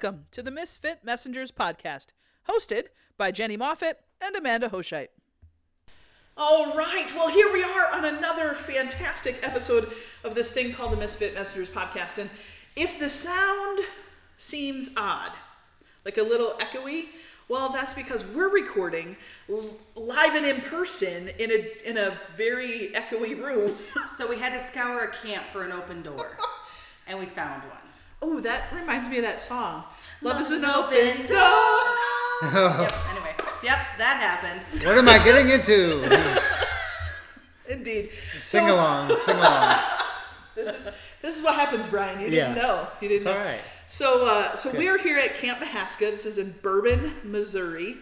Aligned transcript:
Welcome 0.00 0.26
to 0.30 0.44
the 0.44 0.52
Misfit 0.52 1.00
Messengers 1.02 1.50
podcast, 1.50 2.12
hosted 2.48 2.84
by 3.16 3.32
Jenny 3.32 3.56
Moffat 3.56 3.98
and 4.20 4.36
Amanda 4.36 4.68
Hoshite. 4.68 5.08
All 6.36 6.76
right, 6.76 7.12
well, 7.16 7.28
here 7.28 7.52
we 7.52 7.64
are 7.64 7.92
on 7.92 8.04
another 8.04 8.54
fantastic 8.54 9.40
episode 9.42 9.90
of 10.22 10.36
this 10.36 10.52
thing 10.52 10.72
called 10.72 10.92
the 10.92 10.96
Misfit 10.96 11.34
Messengers 11.34 11.68
podcast. 11.68 12.18
And 12.18 12.30
if 12.76 13.00
the 13.00 13.08
sound 13.08 13.80
seems 14.36 14.90
odd, 14.96 15.32
like 16.04 16.16
a 16.16 16.22
little 16.22 16.52
echoey, 16.60 17.06
well, 17.48 17.70
that's 17.70 17.92
because 17.92 18.24
we're 18.24 18.54
recording 18.54 19.16
live 19.96 20.36
and 20.36 20.46
in 20.46 20.60
person 20.60 21.28
in 21.40 21.50
a 21.50 21.88
in 21.90 21.96
a 21.96 22.16
very 22.36 22.92
echoey 22.94 23.36
room. 23.36 23.76
So 24.16 24.28
we 24.28 24.38
had 24.38 24.52
to 24.52 24.60
scour 24.60 25.02
a 25.02 25.26
camp 25.26 25.46
for 25.52 25.64
an 25.64 25.72
open 25.72 26.02
door, 26.02 26.36
and 27.08 27.18
we 27.18 27.26
found 27.26 27.64
one. 27.64 27.87
Oh, 28.20 28.40
that 28.40 28.72
reminds 28.74 29.08
me 29.08 29.18
of 29.18 29.24
that 29.24 29.40
song. 29.40 29.84
Love 30.22 30.40
is 30.40 30.50
an 30.50 30.62
Love 30.62 30.86
open 30.86 31.08
open 31.08 31.26
door. 31.26 31.94
Yep. 32.80 32.92
Anyway, 33.10 33.34
yep, 33.64 33.78
that 33.98 34.16
happened. 34.20 34.84
What 34.86 34.96
am 34.96 35.08
I 35.08 35.18
getting 35.24 35.48
into? 35.48 36.04
Indeed. 37.68 38.10
Sing 38.42 38.66
So, 38.66 38.74
along, 38.74 39.16
sing 39.24 39.36
along. 39.36 39.78
This 40.54 40.66
is 40.68 40.88
this 41.22 41.36
is 41.38 41.42
what 41.44 41.54
happens, 41.54 41.86
Brian. 41.88 42.18
You 42.20 42.30
didn't 42.30 42.56
Yeah. 42.56 42.62
know. 42.62 42.88
You 43.00 43.08
didn't 43.08 43.16
It's 43.18 43.24
know. 43.26 43.32
all 43.38 43.44
right. 43.44 43.60
So, 43.88 44.26
uh, 44.26 44.54
so 44.56 44.70
Good. 44.70 44.78
we 44.78 44.88
are 44.88 44.98
here 44.98 45.18
at 45.18 45.36
Camp 45.36 45.60
Mihaska. 45.60 46.10
This 46.10 46.26
is 46.26 46.38
in 46.38 46.52
Bourbon, 46.62 47.14
Missouri, 47.24 47.96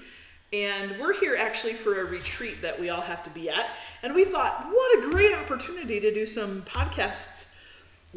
and 0.54 0.98
we're 0.98 1.12
here 1.18 1.36
actually 1.38 1.74
for 1.74 2.00
a 2.00 2.04
retreat 2.04 2.60
that 2.62 2.78
we 2.80 2.88
all 2.90 3.02
have 3.02 3.22
to 3.24 3.30
be 3.30 3.48
at. 3.50 3.66
And 4.02 4.14
we 4.14 4.24
thought, 4.24 4.66
what 4.70 4.98
a 4.98 5.10
great 5.10 5.34
opportunity 5.34 6.00
to 6.00 6.12
do 6.12 6.24
some 6.26 6.62
podcasts 6.62 7.44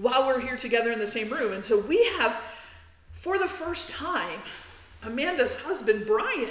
while 0.02 0.28
we're 0.28 0.40
here 0.40 0.56
together 0.56 0.92
in 0.92 1.00
the 1.00 1.08
same 1.08 1.30
room. 1.30 1.54
And 1.54 1.64
so 1.64 1.80
we 1.80 2.04
have, 2.18 2.40
for 3.12 3.38
the 3.38 3.48
first 3.48 3.90
time, 3.90 4.40
Amanda's 5.04 5.56
husband 5.56 6.06
Brian 6.06 6.50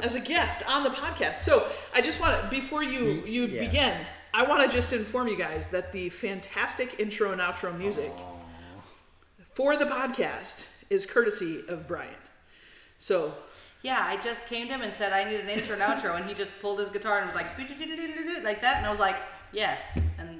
as 0.00 0.14
a 0.14 0.20
guest 0.20 0.62
on 0.68 0.84
the 0.84 0.90
podcast. 0.90 1.36
So 1.36 1.66
I 1.92 2.00
just 2.00 2.20
want 2.20 2.40
to, 2.40 2.48
before 2.48 2.82
you 2.82 3.00
mm, 3.00 3.30
you 3.30 3.46
yeah. 3.46 3.60
begin, 3.60 3.94
I 4.32 4.44
want 4.44 4.68
to 4.68 4.76
just 4.76 4.92
inform 4.92 5.28
you 5.28 5.36
guys 5.36 5.68
that 5.68 5.92
the 5.92 6.08
fantastic 6.10 7.00
intro 7.00 7.32
and 7.32 7.40
outro 7.40 7.76
music 7.76 8.12
for 9.52 9.76
the 9.76 9.86
podcast 9.86 10.66
is 10.90 11.04
courtesy 11.06 11.64
of 11.68 11.88
Brian. 11.88 12.14
So 12.98 13.34
Yeah, 13.82 14.04
I 14.04 14.16
just 14.16 14.46
came 14.48 14.66
to 14.68 14.74
him 14.74 14.82
and 14.82 14.92
said 14.92 15.12
I 15.12 15.28
need 15.28 15.40
an 15.40 15.48
intro 15.48 15.74
and 15.74 15.82
outro, 15.82 16.16
and 16.16 16.24
he 16.26 16.34
just 16.34 16.60
pulled 16.60 16.80
his 16.80 16.90
guitar 16.90 17.18
and 17.18 17.26
was 17.26 17.36
like 17.36 17.56
like 18.44 18.60
that, 18.60 18.78
and 18.78 18.86
I 18.86 18.90
was 18.90 19.00
like, 19.00 19.16
yes, 19.52 19.98
and 20.18 20.37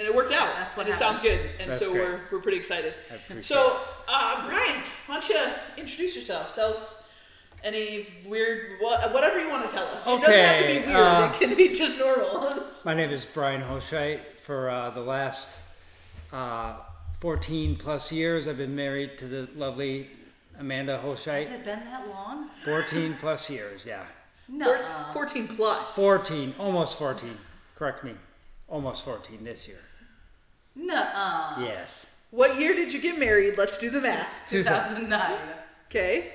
and 0.00 0.08
it 0.08 0.14
worked 0.14 0.32
out. 0.32 0.56
That's 0.56 0.74
what 0.76 0.86
and 0.86 0.94
it 0.94 0.98
sounds 0.98 1.20
good, 1.20 1.38
and 1.60 1.70
That's 1.70 1.78
so 1.80 1.92
great. 1.92 2.02
we're 2.04 2.20
we're 2.32 2.40
pretty 2.40 2.56
excited. 2.58 2.94
I 3.12 3.40
So, 3.42 3.78
uh, 4.08 4.42
Brian, 4.48 4.82
why 5.06 5.20
don't 5.20 5.28
you 5.28 5.38
introduce 5.76 6.16
yourself? 6.16 6.54
Tell 6.54 6.70
us 6.70 7.06
any 7.62 8.06
weird, 8.26 8.78
wha- 8.80 9.10
whatever 9.10 9.38
you 9.38 9.50
want 9.50 9.68
to 9.68 9.76
tell 9.76 9.86
us. 9.88 10.08
Okay. 10.08 10.16
It 10.16 10.20
doesn't 10.26 10.40
have 10.44 10.58
to 10.60 10.66
be 10.66 10.86
weird. 10.86 11.06
uh, 11.06 11.30
it 11.34 11.38
can 11.38 11.54
be 11.54 11.74
just 11.74 11.98
normal. 11.98 12.48
My 12.86 12.94
name 12.94 13.10
is 13.10 13.26
Brian 13.26 13.60
Hoshite. 13.60 14.20
For 14.42 14.70
uh, 14.70 14.88
the 14.90 15.02
last 15.02 15.58
uh, 16.32 16.76
14 17.20 17.76
plus 17.76 18.10
years, 18.10 18.48
I've 18.48 18.56
been 18.56 18.74
married 18.74 19.18
to 19.18 19.26
the 19.26 19.48
lovely 19.54 20.08
Amanda 20.58 20.98
has 20.98 21.26
it 21.26 21.64
been 21.64 21.84
that 21.84 22.06
long? 22.08 22.48
14 22.64 23.16
plus 23.20 23.48
years, 23.48 23.86
yeah. 23.86 24.04
No. 24.48 24.66
Four- 24.66 25.12
Fourteen 25.12 25.48
plus. 25.48 25.94
14, 25.96 26.54
almost 26.58 26.98
14. 26.98 27.30
Correct 27.76 28.04
me. 28.04 28.14
Almost 28.68 29.04
14 29.04 29.42
this 29.44 29.66
year. 29.68 29.78
No. 30.74 30.94
Uh. 31.14 31.56
Yes. 31.60 32.06
What 32.30 32.60
year 32.60 32.74
did 32.74 32.92
you 32.92 33.00
get 33.00 33.18
married? 33.18 33.58
Let's 33.58 33.76
do 33.78 33.90
the 33.90 34.00
math. 34.00 34.28
2009. 34.48 35.38
Okay, 35.88 36.30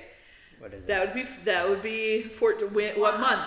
What 0.58 0.74
is 0.74 0.82
it? 0.82 0.86
that 0.88 1.00
would 1.00 1.14
be 1.14 1.26
that 1.44 1.66
would 1.68 1.82
be 1.82 2.22
four, 2.24 2.52
when- 2.72 3.00
what 3.00 3.18
month? 3.18 3.40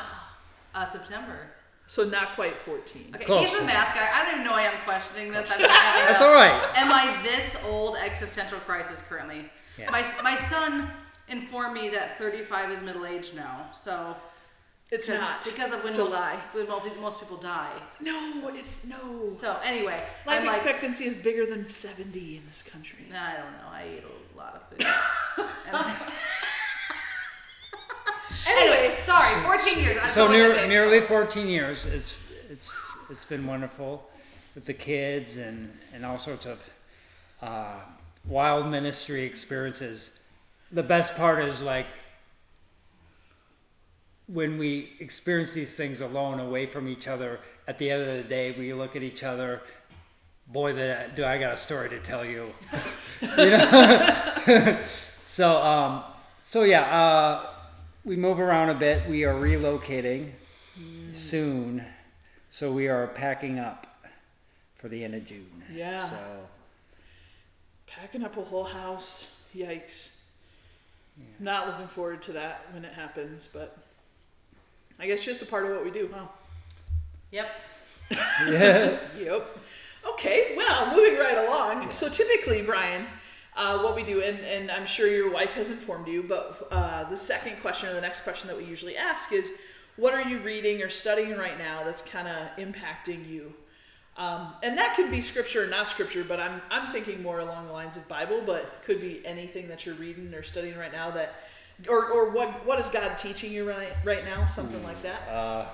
Uh, 0.73 0.85
September. 0.88 1.51
So 1.85 2.03
not 2.03 2.33
quite 2.35 2.57
fourteen. 2.57 3.11
Okay, 3.16 3.25
Close. 3.25 3.45
he's 3.50 3.59
a 3.59 3.63
math 3.66 3.94
guy. 3.95 4.09
I 4.13 4.23
don't 4.25 4.33
even 4.35 4.45
know 4.45 4.51
why 4.53 4.67
I'm 4.67 4.77
questioning 4.85 5.31
this. 5.31 5.51
I'm 5.55 5.61
That's 5.61 6.22
all 6.22 6.33
right. 6.33 6.53
Am 6.77 6.91
I 6.91 7.16
this 7.23 7.56
old 7.67 7.97
existential 7.97 8.59
crisis 8.59 9.01
currently? 9.03 9.50
Yeah. 9.77 9.89
My 9.91 10.03
my 10.23 10.35
son 10.35 10.88
informed 11.27 11.73
me 11.75 11.89
that 11.89 12.17
35 12.17 12.71
is 12.71 12.81
middle 12.81 13.06
age 13.06 13.33
now. 13.35 13.69
So 13.73 14.16
It's 14.91 15.05
because, 15.05 15.22
not 15.22 15.44
because 15.44 15.72
of 15.72 15.79
when 15.79 15.89
it's 15.89 15.97
most, 15.97 16.13
a 16.13 16.16
lie. 16.16 16.39
when 16.53 16.67
mo- 16.67 16.81
most 17.00 17.19
people 17.19 17.38
die. 17.38 17.72
No, 18.01 18.50
it's 18.53 18.88
no. 18.88 19.29
So 19.29 19.55
anyway, 19.63 20.03
Life 20.25 20.39
I'm 20.41 20.47
like, 20.47 20.55
expectancy 20.55 21.05
is 21.05 21.16
bigger 21.16 21.45
than 21.45 21.69
seventy 21.69 22.38
in 22.38 22.44
this 22.47 22.63
country. 22.63 23.05
I 23.13 23.33
don't 23.33 23.51
know. 23.51 23.69
I 23.72 23.88
eat 23.97 24.03
a 24.03 24.38
lot 24.38 24.55
of 24.55 24.67
food. 24.67 25.45
Anyway, 28.47 28.95
sorry. 29.00 29.41
14 29.44 29.79
years. 29.79 29.97
I'm 30.01 30.11
So 30.13 30.31
near, 30.31 30.67
nearly 30.67 31.01
14 31.01 31.47
years. 31.47 31.85
It's 31.85 32.16
it's 32.50 32.73
it's 33.09 33.25
been 33.25 33.45
wonderful 33.45 34.09
with 34.56 34.66
the 34.66 34.73
kids 34.73 35.38
and 35.38 35.71
and 35.94 36.06
all 36.06 36.17
sorts 36.17 36.45
of 36.45 36.59
uh, 37.41 37.75
wild 38.25 38.67
ministry 38.67 39.23
experiences. 39.23 40.19
The 40.71 40.83
best 40.83 41.16
part 41.16 41.44
is 41.44 41.61
like 41.61 41.88
when 44.31 44.57
we 44.57 44.94
experience 45.00 45.53
these 45.53 45.75
things 45.75 46.01
alone, 46.01 46.40
away 46.40 46.66
from 46.66 46.88
each 46.88 47.07
other. 47.07 47.40
At 47.67 47.79
the 47.79 47.90
end 47.90 48.03
of 48.03 48.17
the 48.17 48.23
day, 48.23 48.53
we 48.57 48.73
look 48.73 48.95
at 48.95 49.03
each 49.03 49.23
other. 49.23 49.62
Boy, 50.47 50.73
that 50.73 51.16
do 51.16 51.25
I 51.25 51.38
got 51.38 51.53
a 51.53 51.57
story 51.57 51.90
to 51.90 52.00
tell 52.00 52.25
you. 52.25 52.53
you 53.22 53.28
know. 53.38 54.79
so 55.28 55.62
um, 55.62 56.03
so 56.44 56.63
yeah. 56.63 56.81
Uh, 56.84 57.50
we 58.06 58.16
move 58.16 58.39
around 58.39 58.69
a 58.69 58.73
bit. 58.73 59.07
We 59.09 59.25
are 59.25 59.35
relocating 59.35 60.31
soon, 61.13 61.84
so 62.50 62.72
we 62.72 62.88
are 62.88 63.07
packing 63.07 63.59
up 63.59 63.88
for 64.78 64.88
the 64.88 65.03
end 65.03 65.13
of 65.13 65.25
June. 65.25 65.63
Yeah. 65.72 66.09
So 66.09 66.18
Packing 67.89 68.23
up 68.23 68.38
a 68.38 68.44
whole 68.44 68.66
house. 68.66 69.35
Yikes. 69.56 70.16
Not 71.39 71.68
looking 71.68 71.88
forward 71.88 72.22
to 72.23 72.34
that 72.34 72.66
when 72.72 72.85
it 72.85 72.94
happens, 72.94 73.50
but 73.51 73.78
I 75.00 75.08
guess 75.08 75.24
just 75.24 75.42
a 75.42 75.46
part 75.46 75.66
of 75.66 75.72
what 75.72 75.84
we 75.84 75.92
do, 75.92 76.10
huh? 76.14 76.26
Yep. 77.32 77.50
yeah, 78.12 79.00
Yep. 79.18 79.58
Okay, 80.14 80.54
well, 80.56 80.96
moving 80.96 81.20
right 81.20 81.38
along. 81.38 81.92
So 81.92 82.10
typically, 82.10 82.62
Brian, 82.62 83.06
uh, 83.56 83.80
what 83.80 83.96
we 83.96 84.04
do, 84.04 84.22
and, 84.22 84.40
and 84.40 84.72
I'm 84.72 84.86
sure 84.86 85.08
your 85.08 85.32
wife 85.32 85.54
has 85.54 85.70
informed 85.70 86.08
you, 86.08 86.24
but 86.24 86.68
uh, 86.72 87.04
the 87.04 87.18
second 87.18 87.58
question 87.62 87.90
or 87.90 87.94
the 87.94 88.02
next 88.02 88.22
question 88.22 88.48
that 88.48 88.58
we 88.58 88.64
usually 88.64 88.96
ask 88.96 89.34
is, 89.34 89.52
what 89.98 90.14
are 90.14 90.22
you 90.22 90.40
reading 90.40 90.82
or 90.82 90.90
studying 90.90 91.38
right 91.38 91.58
now 91.58 91.84
that's 91.84 92.02
kind 92.02 92.28
of 92.28 92.36
impacting 92.58 93.30
you? 93.30 93.54
Um, 94.18 94.54
and 94.64 94.78
that 94.78 94.96
could 94.96 95.12
be 95.12 95.22
scripture 95.22 95.66
or 95.66 95.68
not 95.68 95.90
scripture, 95.90 96.24
but 96.26 96.40
I'm, 96.40 96.62
I'm 96.70 96.92
thinking 96.92 97.22
more 97.22 97.40
along 97.40 97.68
the 97.68 97.74
lines 97.74 97.98
of 97.98 98.08
Bible, 98.08 98.42
but 98.46 98.81
could 98.84 99.00
be 99.02 99.26
anything 99.26 99.68
that 99.68 99.86
you're 99.86 99.95
reading 99.95 100.34
or 100.34 100.44
studying 100.44 100.78
right 100.78 100.92
now 100.92 101.12
that, 101.12 101.36
or, 101.88 102.06
or 102.06 102.31
what, 102.31 102.66
what 102.66 102.80
is 102.80 102.90
God 102.90 103.18
teaching 103.18 103.52
you 103.52 103.68
right, 103.70 103.94
right 104.04 104.26
now? 104.26 104.46
Something 104.46 104.84
like 104.84 105.02
that. 105.04 105.28
uh, 105.30 105.66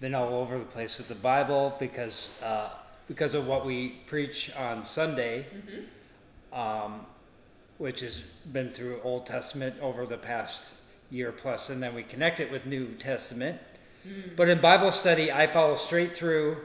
been 0.00 0.14
all 0.14 0.34
over 0.34 0.58
the 0.58 0.64
place 0.64 0.96
with 0.98 1.08
the 1.08 1.14
Bible 1.14 1.74
because 1.80 2.30
uh, 2.42 2.70
because 3.08 3.34
of 3.34 3.46
what 3.48 3.64
we 3.66 3.88
preach 4.06 4.54
on 4.54 4.84
Sunday, 4.84 5.46
um, 6.52 7.04
which 7.78 8.00
has 8.00 8.18
been 8.52 8.70
through 8.70 9.00
Old 9.02 9.26
Testament 9.26 9.74
over 9.80 10.06
the 10.06 10.18
past 10.18 10.72
year 11.10 11.32
plus, 11.32 11.70
and 11.70 11.82
then 11.82 11.94
we 11.94 12.02
connect 12.02 12.38
it 12.38 12.50
with 12.50 12.66
New 12.66 12.88
Testament. 12.94 13.58
But 14.36 14.48
in 14.48 14.60
Bible 14.60 14.92
study, 14.92 15.32
I 15.32 15.46
follow 15.46 15.74
straight 15.76 16.16
through. 16.16 16.58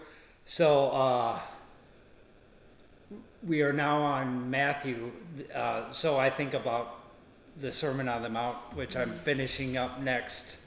So 0.46 0.90
uh, 0.90 1.40
we 3.46 3.62
are 3.62 3.74
now 3.74 4.02
on 4.02 4.50
Matthew. 4.50 5.12
Uh, 5.54 5.92
so 5.92 6.18
I 6.18 6.30
think 6.30 6.54
about 6.54 7.00
the 7.60 7.72
Sermon 7.72 8.08
on 8.10 8.22
the 8.24 8.30
Mount, 8.30 8.58
which 8.76 8.96
I'm 8.96 9.14
finishing 9.14 9.78
up 9.78 10.02
next 10.02 10.58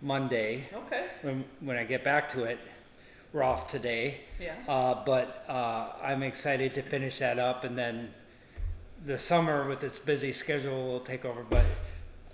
Monday 0.00 0.68
Okay. 0.72 1.06
when, 1.22 1.44
when 1.60 1.76
I 1.76 1.84
get 1.84 2.04
back 2.04 2.28
to 2.30 2.44
it. 2.44 2.58
We're 3.32 3.42
off 3.42 3.70
today. 3.70 4.22
Yeah. 4.40 4.54
Uh, 4.66 5.04
but 5.04 5.44
uh, 5.48 5.90
I'm 6.02 6.22
excited 6.22 6.74
to 6.74 6.82
finish 6.82 7.18
that 7.18 7.38
up, 7.38 7.62
and 7.62 7.78
then 7.78 8.10
the 9.06 9.18
summer 9.18 9.68
with 9.68 9.84
its 9.84 9.98
busy 9.98 10.32
schedule 10.32 10.86
will 10.88 11.00
take 11.00 11.24
over. 11.24 11.44
But 11.48 11.64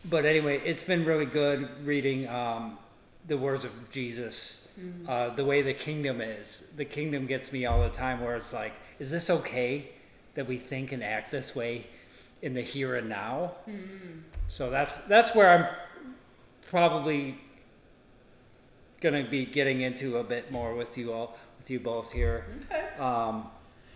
but 0.09 0.25
anyway, 0.25 0.61
it's 0.65 0.83
been 0.83 1.05
really 1.05 1.27
good 1.27 1.69
reading 1.85 2.29
um, 2.29 2.79
the 3.27 3.37
words 3.37 3.65
of 3.65 3.73
Jesus, 3.91 4.69
uh, 5.09 5.31
the 5.31 5.45
way 5.45 5.61
the 5.63 5.75
kingdom 5.75 6.21
is. 6.21 6.71
The 6.77 6.85
kingdom 6.85 7.27
gets 7.27 7.53
me 7.53 7.67
all 7.67 7.83
the 7.83 7.91
time, 7.95 8.21
where 8.23 8.37
it's 8.37 8.53
like, 8.53 8.73
is 8.99 9.11
this 9.11 9.29
okay 9.29 9.89
that 10.35 10.47
we 10.47 10.57
think 10.59 10.93
and 10.93 11.03
act 11.03 11.31
this 11.31 11.55
way 11.57 11.87
in 12.43 12.55
the 12.55 12.63
here 12.63 12.95
and 12.97 13.09
now? 13.09 13.53
So 14.49 14.71
that's 14.71 14.99
that's 15.07 15.35
where 15.35 15.51
I'm 15.51 15.67
probably 16.71 17.39
gonna 19.01 19.29
be 19.29 19.45
getting 19.47 19.83
into 19.83 20.19
a 20.19 20.25
bit 20.25 20.51
more 20.51 20.75
with 20.75 20.97
you 20.97 21.13
all, 21.13 21.37
with 21.59 21.71
you 21.71 21.79
both 21.81 22.13
here. 22.13 22.45
Okay. 22.71 22.89
Um, 22.99 23.49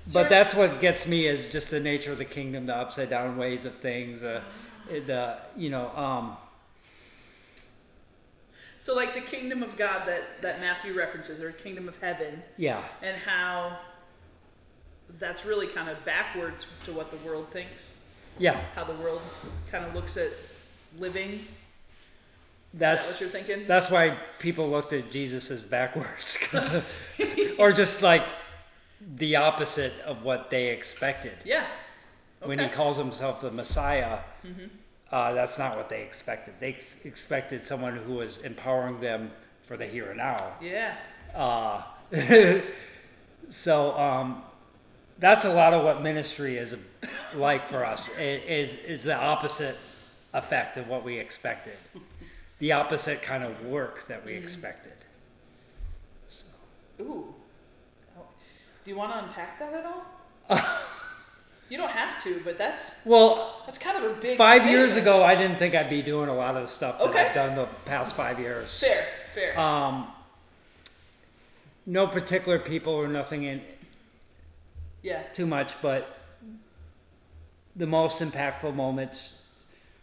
but 0.07 0.23
Sure. 0.23 0.29
that's 0.29 0.55
what 0.55 0.81
gets 0.81 1.07
me 1.07 1.27
is 1.27 1.49
just 1.53 1.71
the 1.71 1.81
nature 1.81 2.13
of 2.13 2.19
the 2.19 2.25
kingdom, 2.25 2.67
the 2.67 2.75
upside 2.75 3.11
down 3.11 3.37
ways 3.37 3.65
of 3.65 3.75
things, 3.77 4.23
uh, 4.23 4.43
the 4.89 5.37
you 5.57 5.71
know, 5.71 5.89
um, 5.97 6.37
So 8.79 8.95
like 8.95 9.13
the 9.15 9.21
kingdom 9.21 9.63
of 9.63 9.77
God 9.77 10.09
that 10.09 10.41
that 10.43 10.59
Matthew 10.61 10.95
references, 10.95 11.43
or 11.43 11.53
kingdom 11.53 11.87
of 11.89 11.99
heaven, 12.01 12.43
yeah, 12.57 12.83
and 13.03 13.17
how 13.21 13.79
that's 15.19 15.45
really 15.45 15.67
kind 15.67 15.89
of 15.91 16.03
backwards 16.05 16.67
to 16.85 16.93
what 16.93 17.11
the 17.11 17.19
world 17.19 17.51
thinks. 17.51 17.95
Yeah. 18.39 18.61
How 18.75 18.85
the 18.85 18.95
world 18.95 19.21
kind 19.71 19.85
of 19.85 19.95
looks 19.95 20.17
at 20.17 20.31
living. 20.99 21.41
That's 22.73 23.11
what 23.11 23.21
you're 23.21 23.29
thinking? 23.31 23.67
That's 23.67 23.91
why 23.91 24.17
people 24.39 24.69
looked 24.69 24.93
at 24.93 25.11
Jesus 25.11 25.51
as 25.51 25.65
backwards, 25.65 26.39
of- 26.53 26.89
or 27.59 27.73
just 27.73 28.03
like 28.03 28.23
the 29.17 29.37
opposite 29.37 29.93
of 30.07 30.23
what 30.23 30.51
they 30.51 30.69
expected. 30.69 31.33
Yeah. 31.45 31.65
When 32.43 32.59
he 32.59 32.69
calls 32.69 32.97
himself 32.97 33.41
the 33.41 33.51
Messiah, 33.51 34.21
uh, 35.11 35.33
that's 35.33 35.59
not 35.59 35.77
what 35.77 35.89
they 35.89 36.03
expected. 36.03 36.55
They 36.61 36.71
ex- 36.75 36.97
expected 37.05 37.67
someone 37.67 37.97
who 37.97 38.15
was 38.15 38.39
empowering 38.39 39.01
them 39.01 39.31
for 39.67 39.77
the 39.77 39.87
here 39.87 40.09
and 40.11 40.19
now. 40.19 40.37
Yeah. 40.63 40.95
Uh, 41.35 41.83
so 43.51 43.99
um, 43.99 44.43
that's 45.19 45.45
a 45.45 45.53
lot 45.53 45.75
of 45.75 45.85
what 45.85 46.03
ministry 46.03 46.57
is 46.57 46.77
like 47.35 47.69
for 47.69 47.85
us. 47.85 48.09
i- 48.19 48.21
Is 48.21 48.75
is 48.75 49.05
the 49.05 49.15
opposite 49.17 49.77
effect 50.35 50.77
of 50.77 50.89
what 50.89 51.05
we 51.05 51.19
expected, 51.19 51.77
the 52.59 52.73
opposite 52.73 53.23
kind 53.23 53.43
of 53.45 53.65
work 53.67 54.07
that 54.07 54.25
we 54.25 54.35
expected. 54.35 54.93
Ooh. 57.01 57.35
Oh. 58.19 58.23
Do 58.85 58.91
you 58.91 58.97
want 58.97 59.13
to 59.13 59.19
unpack 59.25 59.59
that 59.59 59.73
at 59.73 59.87
all? 59.87 60.05
you 61.71 61.79
don't 61.79 61.91
have 61.91 62.23
to, 62.25 62.41
but 62.45 62.59
that's 62.59 63.01
Well, 63.07 63.63
that's 63.67 63.79
kind 63.79 63.97
of 64.05 64.11
a 64.11 64.21
big. 64.21 64.37
five 64.37 64.67
years 64.67 64.93
statement. 64.93 65.17
ago, 65.17 65.25
I 65.25 65.35
didn't 65.35 65.57
think 65.59 65.75
I'd 65.75 65.89
be 65.91 66.03
doing 66.03 66.29
a 66.29 66.35
lot 66.35 66.57
of 66.57 66.63
the 66.63 66.69
stuff 66.69 66.99
that 66.99 67.09
Okay. 67.09 67.27
I've 67.29 67.35
done 67.35 67.57
the 67.57 67.67
past 67.87 68.15
five 68.15 68.39
years. 68.39 68.79
Fair. 68.81 69.07
Fair. 69.35 69.59
Um, 69.59 70.09
no 71.87 72.07
particular 72.07 72.59
people 72.59 72.93
or 72.93 73.09
nothing 73.09 73.45
in 73.45 73.63
yeah. 75.03 75.23
too 75.33 75.47
much, 75.47 75.81
but 75.81 76.19
the 77.81 77.87
most 77.87 78.21
impactful 78.21 78.75
moments 78.75 79.41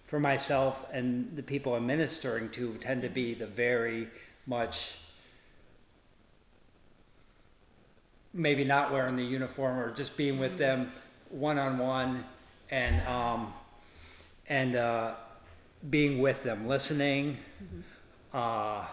for 0.07 0.19
myself 0.19 0.87
and 0.91 1.35
the 1.35 1.43
people 1.43 1.75
I'm 1.75 1.85
ministering 1.85 2.49
to 2.49 2.73
tend 2.81 3.03
to 3.03 3.07
be 3.07 3.35
the 3.35 3.45
very 3.45 4.07
much 4.47 4.95
maybe 8.33 8.63
not 8.63 8.91
wearing 8.91 9.15
the 9.15 9.23
uniform 9.23 9.77
or 9.77 9.91
just 9.91 10.17
being 10.17 10.39
with 10.39 10.57
them 10.57 10.91
one 11.29 11.59
on 11.59 11.77
one 11.77 12.25
and 12.71 13.07
um, 13.07 13.53
and 14.49 14.75
uh, 14.75 15.13
being 15.87 16.19
with 16.19 16.41
them, 16.41 16.67
listening. 16.67 17.37
Uh, 18.33 18.85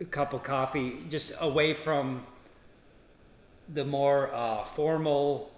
a 0.00 0.04
cup 0.06 0.32
of 0.32 0.42
coffee, 0.42 1.04
just 1.10 1.32
away 1.40 1.74
from 1.74 2.26
the 3.72 3.84
more 3.84 4.34
uh, 4.34 4.64
formal 4.64 5.53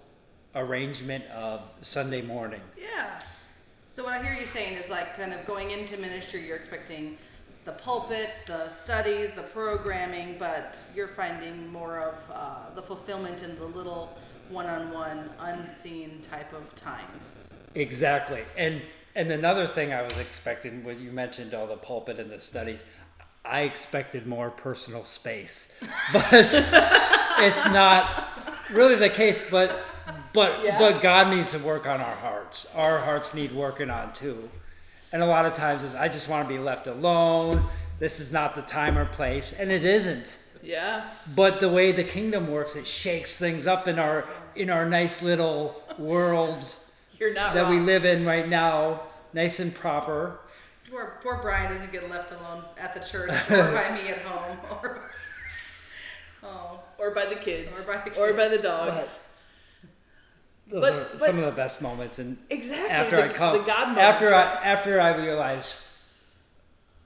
arrangement 0.57 1.25
of 1.25 1.61
Sunday 1.81 2.21
morning. 2.21 2.61
Yeah. 2.79 3.21
So 3.93 4.03
what 4.03 4.13
I 4.13 4.23
hear 4.23 4.33
you 4.33 4.45
saying 4.45 4.77
is 4.77 4.89
like 4.89 5.17
kind 5.17 5.33
of 5.33 5.45
going 5.45 5.71
into 5.71 5.97
ministry, 5.97 6.45
you're 6.45 6.57
expecting 6.57 7.17
the 7.65 7.71
pulpit, 7.73 8.29
the 8.45 8.69
studies, 8.69 9.31
the 9.31 9.41
programming, 9.41 10.37
but 10.39 10.77
you're 10.95 11.07
finding 11.07 11.71
more 11.71 11.99
of 11.99 12.15
uh, 12.31 12.75
the 12.75 12.81
fulfillment 12.81 13.43
in 13.43 13.57
the 13.57 13.65
little 13.65 14.17
one-on-one, 14.49 15.29
unseen 15.39 16.21
type 16.21 16.53
of 16.53 16.73
times. 16.75 17.49
Exactly. 17.75 18.41
And 18.57 18.81
and 19.15 19.31
another 19.31 19.65
thing 19.65 19.93
I 19.93 20.03
was 20.03 20.15
expecting 20.19 20.83
was 20.83 20.99
you 20.99 21.11
mentioned 21.11 21.55
all 21.55 21.65
the 21.65 21.75
pulpit 21.75 22.19
and 22.19 22.29
the 22.29 22.39
studies. 22.39 22.83
I 23.43 23.61
expected 23.61 24.27
more 24.27 24.51
personal 24.51 25.03
space, 25.05 25.73
but 26.13 26.29
it's 27.39 27.65
not 27.71 28.29
really 28.71 28.95
the 28.95 29.09
case. 29.09 29.49
But 29.49 29.75
but 30.37 30.63
Yeah. 30.63 30.77
but 30.77 31.01
God 31.01 31.29
needs 31.29 31.49
to 31.53 31.57
work 31.57 31.87
on 31.87 31.99
our 31.99 32.15
hearts. 32.15 32.71
Our 32.75 32.99
hearts 32.99 33.33
need 33.33 33.51
working 33.53 33.89
on 33.89 34.13
too. 34.13 34.51
And 35.11 35.23
a 35.23 35.25
lot 35.25 35.47
of 35.47 35.55
times 35.55 35.81
is 35.81 35.95
I 35.95 36.09
just 36.09 36.29
want 36.29 36.47
to 36.47 36.53
be 36.53 36.59
left 36.59 36.85
alone. 36.85 37.67
This 37.97 38.19
is 38.19 38.31
not 38.31 38.53
the 38.53 38.61
time 38.61 38.99
or 38.99 39.05
place, 39.05 39.51
and 39.51 39.71
it 39.71 39.83
isn't. 39.83 40.37
Yeah. 40.61 41.03
But 41.35 41.59
the 41.59 41.69
way 41.69 41.91
the 41.91 42.03
kingdom 42.03 42.51
works, 42.51 42.75
it 42.75 42.85
shakes 42.85 43.35
things 43.39 43.65
up 43.65 43.87
in 43.87 43.97
our 43.97 44.25
in 44.55 44.69
our 44.69 44.85
nice 44.87 45.23
little 45.23 45.81
world 45.97 46.63
You're 47.17 47.33
not 47.33 47.55
that 47.55 47.67
we 47.67 47.79
live 47.79 48.05
in 48.05 48.23
right 48.23 48.47
now, 48.47 49.01
nice 49.33 49.59
and 49.59 49.73
proper. 49.73 50.39
Poor, 50.91 51.19
poor 51.23 51.39
Brian 51.41 51.73
doesn't 51.73 51.91
get 51.91 52.07
left 52.11 52.31
alone 52.31 52.63
at 52.77 52.93
the 52.93 52.99
church 52.99 53.31
or 53.49 53.71
by 53.73 53.89
me 53.99 54.07
at 54.09 54.19
home 54.19 54.57
or. 54.71 55.09
Oh, 56.43 56.79
or 56.99 57.09
by 57.11 57.25
the 57.25 57.35
kids. 57.35 57.79
Or 57.79 57.91
by 57.91 58.07
the 58.07 58.15
Or 58.19 58.33
by 58.33 58.47
the 58.47 58.59
dogs. 58.59 59.26
Those 60.69 60.81
But- 60.81 60.93
are 60.93 61.07
but- 61.13 61.19
some 61.21 61.39
of 61.39 61.45
the 61.45 61.51
best 61.51 61.81
moments. 61.81 62.19
And 62.19 62.37
exactly. 62.49 62.89
after 62.89 63.15
the, 63.17 63.23
I 63.25 63.29
come, 63.29 63.57
the 63.59 63.63
God 63.63 63.87
moments, 63.89 63.99
after 64.01 64.27
I 64.27 64.43
right? 64.55 64.65
after 64.65 65.01
I 65.01 65.15
realize 65.15 65.83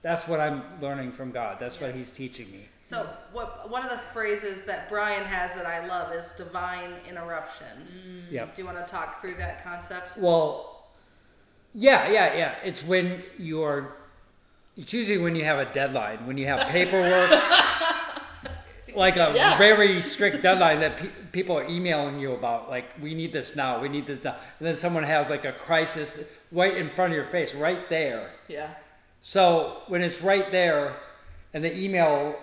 that's 0.02 0.28
what 0.28 0.40
I'm 0.40 0.64
learning 0.82 1.12
from 1.12 1.32
God. 1.32 1.60
That's 1.60 1.80
what 1.80 1.94
He's 1.94 2.12
teaching 2.12 2.52
me. 2.52 2.68
So 2.84 3.08
what 3.32 3.70
one 3.70 3.84
of 3.84 3.92
the 3.92 3.98
phrases 3.98 4.66
that 4.66 4.90
Brian 4.90 5.24
has 5.24 5.54
that 5.54 5.66
I 5.68 5.86
love 5.86 6.14
is 6.14 6.32
divine 6.34 6.94
interruption. 7.08 7.68
Mm. 8.28 8.32
Yep. 8.32 8.56
Do 8.56 8.62
you 8.64 8.66
want 8.66 8.86
to 8.86 8.92
talk 8.92 9.22
through 9.22 9.36
that 9.36 9.64
concept? 9.64 10.18
Well, 10.18 10.88
yeah, 11.74 12.10
yeah, 12.10 12.34
yeah. 12.36 12.56
It's 12.64 12.84
when 12.84 13.24
you're. 13.38 13.94
It's 14.76 14.92
usually 14.92 15.20
when 15.20 15.36
you 15.36 15.44
have 15.44 15.60
a 15.60 15.72
deadline, 15.72 16.26
when 16.26 16.38
you 16.38 16.48
have 16.48 16.68
paperwork, 16.70 17.30
like 18.96 19.16
a 19.18 19.34
Yeah. 19.36 19.58
very 19.58 20.02
strict 20.02 20.42
deadline 20.42 20.80
that 20.82 20.98
pe- 20.98 21.10
people 21.32 21.58
are 21.58 21.68
emailing 21.68 22.20
you 22.20 22.34
about. 22.34 22.70
Like, 22.70 22.86
we 23.02 23.14
need 23.16 23.34
this 23.34 23.56
now. 23.56 23.80
We 23.82 23.90
need 23.90 24.08
this 24.08 24.24
now. 24.24 24.36
And 24.60 24.68
then 24.68 24.78
someone 24.78 25.04
has 25.04 25.30
like 25.30 25.46
a 25.46 25.52
crisis 25.52 26.24
right 26.52 26.76
in 26.76 26.90
front 26.90 27.12
of 27.14 27.16
your 27.16 27.26
face, 27.26 27.54
right 27.54 27.88
there. 27.90 28.32
Yeah. 28.48 28.70
So 29.22 29.84
when 29.88 30.02
it's 30.02 30.22
right 30.22 30.52
there, 30.52 30.96
and 31.54 31.64
the 31.64 31.76
email 31.78 32.36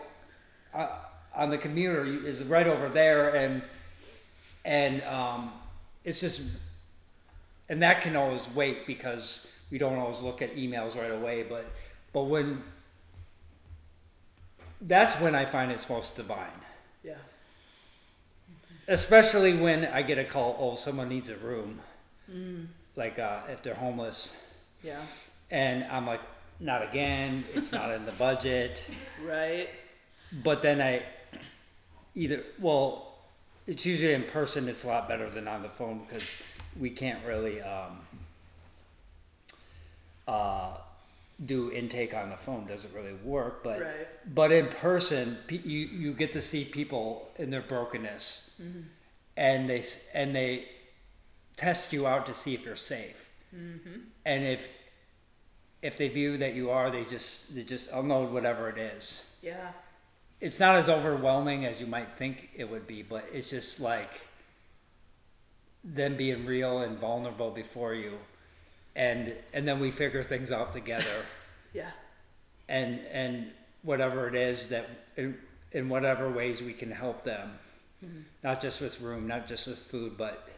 uh, 0.74 0.88
on 1.34 1.50
the 1.50 1.58
computer 1.58 2.04
is 2.04 2.42
right 2.44 2.66
over 2.66 2.88
there, 2.88 3.34
and 3.34 3.62
and 4.64 5.02
um, 5.04 5.52
it's 6.04 6.20
just, 6.20 6.42
and 7.68 7.82
that 7.82 8.02
can 8.02 8.16
always 8.16 8.46
wait 8.54 8.86
because 8.86 9.50
we 9.70 9.78
don't 9.78 9.96
always 9.98 10.20
look 10.20 10.42
at 10.42 10.54
emails 10.56 10.94
right 10.96 11.10
away. 11.10 11.42
But 11.42 11.64
but 12.12 12.24
when 12.24 12.62
that's 14.80 15.20
when 15.20 15.34
I 15.34 15.44
find 15.44 15.70
it's 15.72 15.88
most 15.88 16.16
divine, 16.16 16.60
Yeah. 17.02 17.14
especially 18.86 19.56
when 19.56 19.84
I 19.86 20.02
get 20.02 20.18
a 20.18 20.24
call. 20.24 20.56
Oh, 20.58 20.76
someone 20.76 21.08
needs 21.08 21.30
a 21.30 21.36
room, 21.36 21.80
like 22.96 23.18
uh, 23.18 23.40
if 23.50 23.62
they're 23.62 23.74
homeless, 23.74 24.36
Yeah. 24.82 25.00
and 25.50 25.84
I'm 25.84 26.06
like, 26.06 26.20
not 26.60 26.82
again. 26.88 27.44
It's 27.54 27.70
not 27.72 27.90
in 27.92 28.04
the 28.04 28.12
budget. 28.12 28.84
Right. 29.24 29.68
But 30.44 30.60
then 30.62 30.80
I 30.80 31.02
either 32.14 32.42
well, 32.58 33.18
it's 33.66 33.84
usually 33.86 34.12
in 34.14 34.24
person. 34.24 34.68
It's 34.68 34.84
a 34.84 34.88
lot 34.88 35.08
better 35.08 35.30
than 35.30 35.46
on 35.48 35.62
the 35.62 35.68
phone 35.68 36.04
because 36.06 36.24
we 36.78 36.90
can't 36.90 37.24
really 37.26 37.60
um, 37.62 37.98
uh, 40.26 40.70
do 41.44 41.70
intake 41.70 42.14
on 42.14 42.30
the 42.30 42.36
phone. 42.36 42.66
Doesn't 42.66 42.92
really 42.94 43.14
work. 43.14 43.62
But 43.62 43.80
Right. 43.80 44.34
but 44.34 44.52
in 44.52 44.66
person, 44.68 45.38
you 45.48 45.58
you 45.58 46.12
get 46.12 46.32
to 46.32 46.42
see 46.42 46.64
people 46.64 47.30
in 47.36 47.50
their 47.50 47.62
brokenness, 47.62 48.60
mm-hmm. 48.60 48.80
and 49.36 49.68
they 49.68 49.84
and 50.14 50.34
they 50.34 50.68
test 51.56 51.92
you 51.92 52.06
out 52.06 52.26
to 52.26 52.34
see 52.34 52.54
if 52.54 52.64
you're 52.64 52.76
safe. 52.76 53.30
Mm-hmm. 53.54 54.00
And 54.24 54.44
if 54.44 54.68
if 55.82 55.96
they 55.96 56.08
view 56.08 56.36
that 56.38 56.54
you 56.54 56.70
are, 56.70 56.90
they 56.90 57.04
just 57.04 57.54
they 57.54 57.62
just 57.62 57.90
unload 57.92 58.32
whatever 58.32 58.68
it 58.68 58.78
is 58.78 59.36
Yeah. 59.42 59.70
it's 60.40 60.58
not 60.58 60.74
as 60.76 60.88
overwhelming 60.88 61.64
as 61.64 61.80
you 61.80 61.86
might 61.86 62.16
think 62.16 62.50
it 62.56 62.68
would 62.68 62.86
be, 62.86 63.02
but 63.02 63.28
it's 63.32 63.50
just 63.50 63.78
like 63.80 64.10
them 65.84 66.16
being 66.16 66.44
real 66.46 66.80
and 66.80 66.98
vulnerable 66.98 67.50
before 67.50 67.94
you, 67.94 68.18
and 68.98 69.32
and 69.54 69.66
then 69.66 69.78
we 69.80 69.90
figure 69.92 70.22
things 70.22 70.50
out 70.52 70.72
together, 70.74 71.24
Yeah. 71.72 71.90
and 72.68 73.00
and 73.12 73.52
whatever 73.82 74.26
it 74.28 74.34
is 74.34 74.68
that 74.68 74.86
in, 75.16 75.38
in 75.72 75.88
whatever 75.88 76.28
ways 76.28 76.60
we 76.60 76.72
can 76.72 76.90
help 76.90 77.24
them, 77.24 77.52
not 78.42 78.60
just 78.60 78.80
with 78.80 79.00
room, 79.00 79.26
not 79.28 79.46
just 79.46 79.66
with 79.68 79.78
food, 79.78 80.18
but 80.18 80.48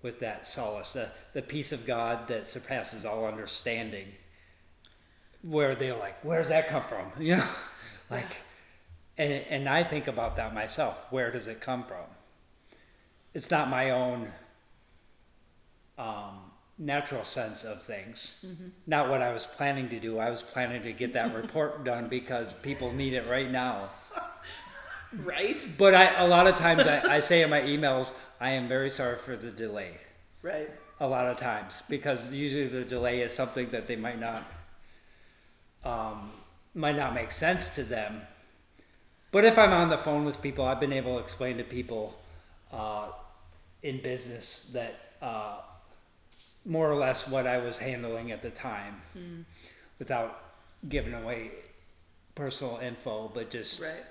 with 0.00 0.18
that 0.20 0.46
solace, 0.46 0.94
the 0.94 1.10
the 1.34 1.42
peace 1.42 1.70
of 1.70 1.86
God 1.86 2.26
that 2.28 2.48
surpasses 2.48 3.04
all 3.04 3.26
understanding. 3.26 4.06
Where 5.42 5.76
they're 5.76 5.96
like, 5.96 6.16
where's 6.24 6.48
that 6.48 6.68
come 6.68 6.82
from? 6.82 7.12
You 7.20 7.36
know, 7.36 7.46
like 8.10 8.36
and 9.18 9.32
and 9.50 9.68
I 9.68 9.84
think 9.84 10.08
about 10.08 10.36
that 10.36 10.54
myself. 10.54 11.06
Where 11.10 11.30
does 11.30 11.46
it 11.46 11.60
come 11.60 11.84
from? 11.84 12.06
It's 13.34 13.50
not 13.50 13.68
my 13.68 13.90
own 13.90 14.32
um, 15.98 16.47
natural 16.78 17.24
sense 17.24 17.64
of 17.64 17.82
things. 17.82 18.44
Not 18.86 19.08
what 19.10 19.20
I 19.20 19.32
was 19.32 19.44
planning 19.44 19.88
to 19.88 19.98
do. 19.98 20.18
I 20.18 20.30
was 20.30 20.42
planning 20.42 20.82
to 20.82 20.92
get 20.92 21.12
that 21.14 21.34
report 21.34 21.84
done 21.90 22.08
because 22.08 22.52
people 22.52 22.92
need 22.92 23.14
it 23.14 23.26
right 23.28 23.50
now. 23.50 23.90
Right? 25.24 25.66
But 25.78 25.94
I, 25.94 26.22
a 26.22 26.28
lot 26.28 26.46
of 26.46 26.56
times 26.56 26.82
I, 26.82 27.14
I 27.14 27.20
say 27.20 27.40
in 27.40 27.48
my 27.48 27.62
emails, 27.62 28.12
I 28.42 28.50
am 28.50 28.68
very 28.68 28.90
sorry 28.90 29.16
for 29.16 29.36
the 29.36 29.50
delay. 29.50 29.92
Right. 30.42 30.70
A 31.00 31.06
lot 31.06 31.26
of 31.26 31.38
times 31.38 31.82
because 31.88 32.30
usually 32.30 32.66
the 32.66 32.84
delay 32.84 33.22
is 33.22 33.32
something 33.32 33.70
that 33.70 33.86
they 33.86 33.96
might 33.96 34.20
not 34.20 34.44
um, 35.82 36.30
might 36.74 36.96
not 36.96 37.14
make 37.14 37.32
sense 37.32 37.74
to 37.76 37.84
them. 37.84 38.20
But 39.30 39.44
if 39.44 39.58
I'm 39.58 39.72
on 39.72 39.88
the 39.88 39.98
phone 39.98 40.24
with 40.24 40.42
people, 40.42 40.64
I've 40.64 40.80
been 40.80 40.92
able 40.92 41.16
to 41.16 41.22
explain 41.22 41.56
to 41.58 41.64
people 41.64 42.18
uh, 42.72 43.08
in 43.82 44.02
business 44.02 44.70
that 44.74 44.94
uh, 45.22 45.58
more 46.64 46.90
or 46.90 46.96
less 46.96 47.26
what 47.28 47.46
I 47.46 47.58
was 47.58 47.78
handling 47.78 48.30
at 48.32 48.42
the 48.42 48.50
time, 48.50 49.02
without 49.98 50.42
giving 50.88 51.14
away 51.14 51.50
personal 52.34 52.78
info, 52.78 53.30
but 53.34 53.50
just 53.50 53.80
Right. 53.80 54.04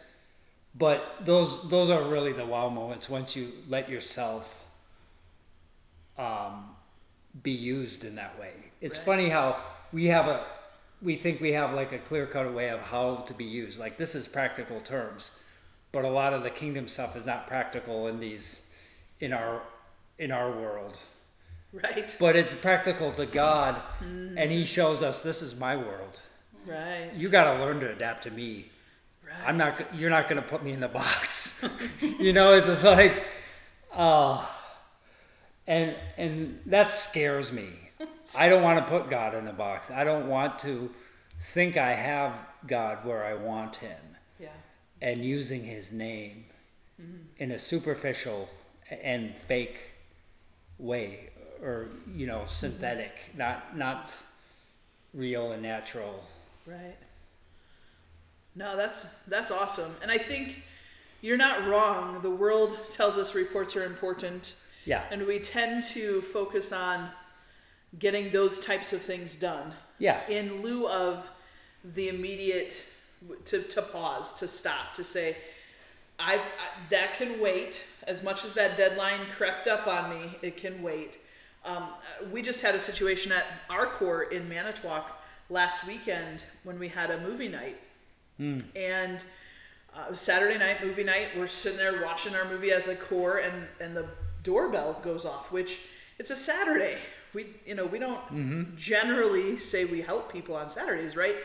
but 0.75 1.16
those 1.25 1.70
those 1.70 1.89
are 1.89 2.04
really 2.04 2.34
the 2.34 2.46
wow 2.46 2.70
moments 2.70 3.08
once 3.10 3.36
you 3.36 3.51
let 3.70 3.89
yourself 3.89 4.66
um, 6.18 6.75
be 7.44 7.51
used 7.51 8.04
in 8.04 8.16
that 8.16 8.38
way. 8.39 8.54
It's 8.82 8.98
Right. 8.98 9.06
funny 9.06 9.30
how 9.30 9.63
we 9.94 10.06
have 10.08 10.27
a 10.27 10.46
we 11.01 11.16
think 11.16 11.39
we 11.39 11.51
have 11.51 11.74
like 11.74 11.92
a 11.92 12.00
clear 12.00 12.25
cut 12.25 12.51
way 12.54 12.70
of 12.70 12.80
how 12.82 13.18
to 13.27 13.34
be 13.34 13.46
used. 13.46 13.80
Like 13.80 13.98
this 13.98 14.16
is 14.16 14.27
practical 14.27 14.82
terms, 14.82 15.30
but 15.92 16.04
a 16.04 16.10
lot 16.10 16.34
of 16.34 16.42
the 16.44 16.50
kingdom 16.50 16.88
stuff 16.88 17.16
is 17.16 17.25
not 17.25 17.48
practical 17.48 18.08
in 18.08 18.20
these 18.20 18.68
in 19.20 19.32
our 19.32 19.62
in 20.18 20.32
our 20.32 20.51
world. 20.51 20.98
Right. 21.84 22.15
But 22.19 22.36
it's 22.36 22.55
practical 22.55 23.12
to 23.13 23.25
God, 23.25 23.75
hmm. 24.00 24.38
and 24.38 24.51
He 24.51 24.65
shows 24.65 25.03
us 25.03 25.22
this 25.22 25.41
is 25.41 25.55
my 25.55 25.75
world. 25.75 26.22
Right. 26.65 27.12
You 27.15 27.29
got 27.29 27.53
to 27.53 27.60
learn 27.63 27.79
to 27.81 27.91
adapt 27.91 28.24
to 28.24 28.31
me. 28.31 28.69
Right. 29.25 29.36
I'm 29.48 29.57
not. 29.57 29.79
You're 29.96 30.10
not 30.10 30.27
gonna 30.27 30.41
put 30.41 30.63
me 30.63 30.72
in 30.72 30.79
the 30.79 30.88
box. 30.88 31.67
you 32.01 32.34
know, 32.34 32.53
it's 32.53 32.67
just 32.67 32.84
like, 32.84 33.25
oh, 33.96 34.50
and 35.67 35.96
and 36.17 36.60
that 36.65 36.91
scares 36.91 37.51
me. 37.51 37.69
I 38.34 38.50
don't 38.50 38.63
want 38.63 38.79
to 38.79 38.89
put 38.89 39.10
God 39.10 39.36
in 39.36 39.48
a 39.48 39.53
box. 39.53 39.91
I 39.91 40.03
don't 40.03 40.27
want 40.27 40.60
to 40.60 40.91
think 41.39 41.77
I 41.77 41.93
have 41.93 42.34
God 42.65 43.05
where 43.05 43.24
I 43.24 43.34
want 43.34 43.77
Him, 43.77 44.00
Yeah. 44.39 44.50
and 45.01 45.24
using 45.24 45.63
His 45.63 45.91
name 45.91 46.46
mm-hmm. 47.01 47.24
in 47.38 47.51
a 47.51 47.60
superficial 47.60 48.50
and 49.01 49.36
fake 49.36 49.91
way, 50.77 51.29
or 51.61 51.89
you 52.13 52.27
know, 52.27 52.43
synthetic, 52.47 53.11
not 53.35 53.77
not 53.77 54.15
real 55.13 55.51
and 55.51 55.61
natural. 55.63 56.23
Right. 56.65 56.97
No, 58.55 58.75
that's 58.75 59.03
that's 59.23 59.51
awesome. 59.51 59.91
And 60.01 60.11
I 60.11 60.17
think 60.17 60.61
you're 61.21 61.37
not 61.37 61.67
wrong. 61.67 62.21
The 62.21 62.29
world 62.31 62.77
tells 62.91 63.17
us 63.17 63.33
reports 63.35 63.75
are 63.75 63.83
important 63.83 64.53
Yeah, 64.85 65.03
and 65.11 65.25
we 65.25 65.39
tend 65.39 65.83
to 65.93 66.21
focus 66.21 66.71
on 66.71 67.09
getting 67.97 68.31
those 68.31 68.59
types 68.59 68.93
of 68.93 69.01
things 69.01 69.35
done 69.35 69.73
yeah, 69.99 70.27
in 70.27 70.61
lieu 70.61 70.87
of 70.87 71.29
the 71.83 72.09
immediate 72.09 72.81
to, 73.45 73.61
to 73.61 73.81
pause, 73.81 74.33
to 74.33 74.47
stop, 74.47 74.93
to 74.95 75.03
say, 75.03 75.37
I've 76.19 76.39
I, 76.39 76.69
that 76.89 77.15
can 77.15 77.39
wait. 77.39 77.83
As 78.05 78.23
much 78.23 78.45
as 78.45 78.53
that 78.53 78.77
deadline 78.77 79.19
crept 79.31 79.67
up 79.67 79.87
on 79.87 80.09
me, 80.09 80.37
it 80.41 80.57
can 80.57 80.81
wait. 80.81 81.17
Um, 81.67 81.83
we 82.31 82.41
just 82.41 82.62
had 82.62 82.75
a 82.75 82.79
situation 82.79 83.31
at 83.31 83.45
our 83.69 83.86
court 83.88 84.31
in 84.31 84.47
Manitowoc 84.47 85.21
last 85.50 85.86
weekend 85.86 86.43
when 86.63 86.79
we 86.79 86.88
had 86.88 87.12
a 87.12 87.19
movie 87.19 87.50
night, 87.50 87.77
and 88.75 89.17
uh, 89.95 90.03
it 90.07 90.12
was 90.12 90.19
Saturday 90.21 90.57
night 90.57 90.83
movie 90.83 91.03
night. 91.03 91.27
We're 91.38 91.47
sitting 91.47 91.77
there 91.77 92.01
watching 92.03 92.36
our 92.36 92.45
movie 92.45 92.71
as 92.71 92.88
a 92.88 92.95
corps, 92.95 93.39
and 93.39 93.67
and 93.81 93.95
the 93.97 94.05
doorbell 94.43 95.00
goes 95.03 95.25
off. 95.25 95.51
Which 95.51 95.79
it's 96.19 96.31
a 96.31 96.36
Saturday. 96.36 96.95
We 97.33 97.47
you 97.65 97.75
know 97.75 97.86
we 97.86 98.00
don't 98.00 98.75
generally 98.77 99.59
say 99.59 99.83
we 99.86 100.01
help 100.01 100.31
people 100.31 100.55
on 100.55 100.69
Saturdays, 100.69 101.15
right? 101.17 101.36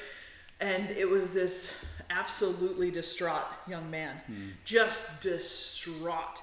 And 0.60 0.90
it 0.90 1.08
was 1.10 1.30
this 1.30 1.72
absolutely 2.10 2.90
distraught 2.92 3.48
young 3.66 3.90
man, 3.90 4.20
just 4.64 5.20
distraught. 5.20 6.42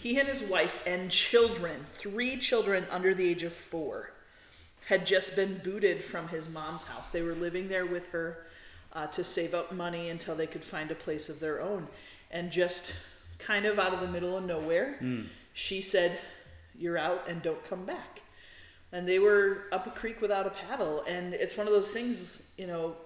He 0.00 0.18
and 0.18 0.26
his 0.26 0.42
wife 0.42 0.80
and 0.86 1.10
children, 1.10 1.84
three 1.92 2.38
children 2.38 2.86
under 2.90 3.12
the 3.12 3.28
age 3.28 3.42
of 3.42 3.52
four, 3.52 4.12
had 4.86 5.04
just 5.04 5.36
been 5.36 5.60
booted 5.62 6.02
from 6.02 6.28
his 6.28 6.48
mom's 6.48 6.84
house. 6.84 7.10
They 7.10 7.20
were 7.20 7.34
living 7.34 7.68
there 7.68 7.84
with 7.84 8.08
her 8.12 8.46
uh, 8.94 9.08
to 9.08 9.22
save 9.22 9.52
up 9.52 9.72
money 9.72 10.08
until 10.08 10.34
they 10.34 10.46
could 10.46 10.64
find 10.64 10.90
a 10.90 10.94
place 10.94 11.28
of 11.28 11.38
their 11.38 11.60
own. 11.60 11.86
And 12.30 12.50
just 12.50 12.94
kind 13.38 13.66
of 13.66 13.78
out 13.78 13.92
of 13.92 14.00
the 14.00 14.08
middle 14.08 14.38
of 14.38 14.44
nowhere, 14.46 14.94
hmm. 15.00 15.24
she 15.52 15.82
said, 15.82 16.18
You're 16.78 16.96
out 16.96 17.28
and 17.28 17.42
don't 17.42 17.62
come 17.68 17.84
back. 17.84 18.22
And 18.92 19.06
they 19.06 19.18
were 19.18 19.64
up 19.70 19.86
a 19.86 19.90
creek 19.90 20.22
without 20.22 20.46
a 20.46 20.50
paddle. 20.50 21.04
And 21.06 21.34
it's 21.34 21.58
one 21.58 21.66
of 21.66 21.74
those 21.74 21.90
things, 21.90 22.54
you 22.56 22.66
know, 22.66 22.96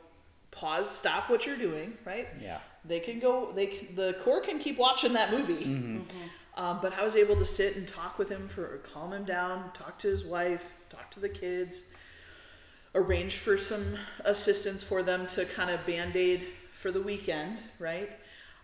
pause, 0.52 0.96
stop 0.96 1.28
what 1.28 1.44
you're 1.44 1.56
doing, 1.56 1.98
right? 2.04 2.28
yeah. 2.40 2.58
They 2.84 3.00
can 3.00 3.18
go. 3.18 3.50
They 3.50 3.66
c- 3.66 3.88
the 3.96 4.14
corps 4.22 4.42
can 4.42 4.60
keep 4.60 4.78
watching 4.78 5.14
that 5.14 5.32
movie. 5.32 5.64
Mm-hmm. 5.64 5.96
Mm-hmm. 5.96 6.28
Um, 6.56 6.78
but 6.80 6.96
I 6.96 7.04
was 7.04 7.16
able 7.16 7.36
to 7.36 7.44
sit 7.44 7.76
and 7.76 7.86
talk 7.86 8.18
with 8.18 8.28
him 8.28 8.48
for 8.48 8.78
calm 8.92 9.12
him 9.12 9.24
down, 9.24 9.72
talk 9.72 9.98
to 10.00 10.08
his 10.08 10.24
wife, 10.24 10.62
talk 10.88 11.10
to 11.12 11.20
the 11.20 11.28
kids, 11.28 11.84
arrange 12.94 13.36
for 13.36 13.58
some 13.58 13.98
assistance 14.24 14.82
for 14.82 15.02
them 15.02 15.26
to 15.28 15.44
kind 15.46 15.70
of 15.70 15.84
band 15.84 16.14
aid 16.14 16.46
for 16.72 16.92
the 16.92 17.02
weekend, 17.02 17.58
right? 17.78 18.12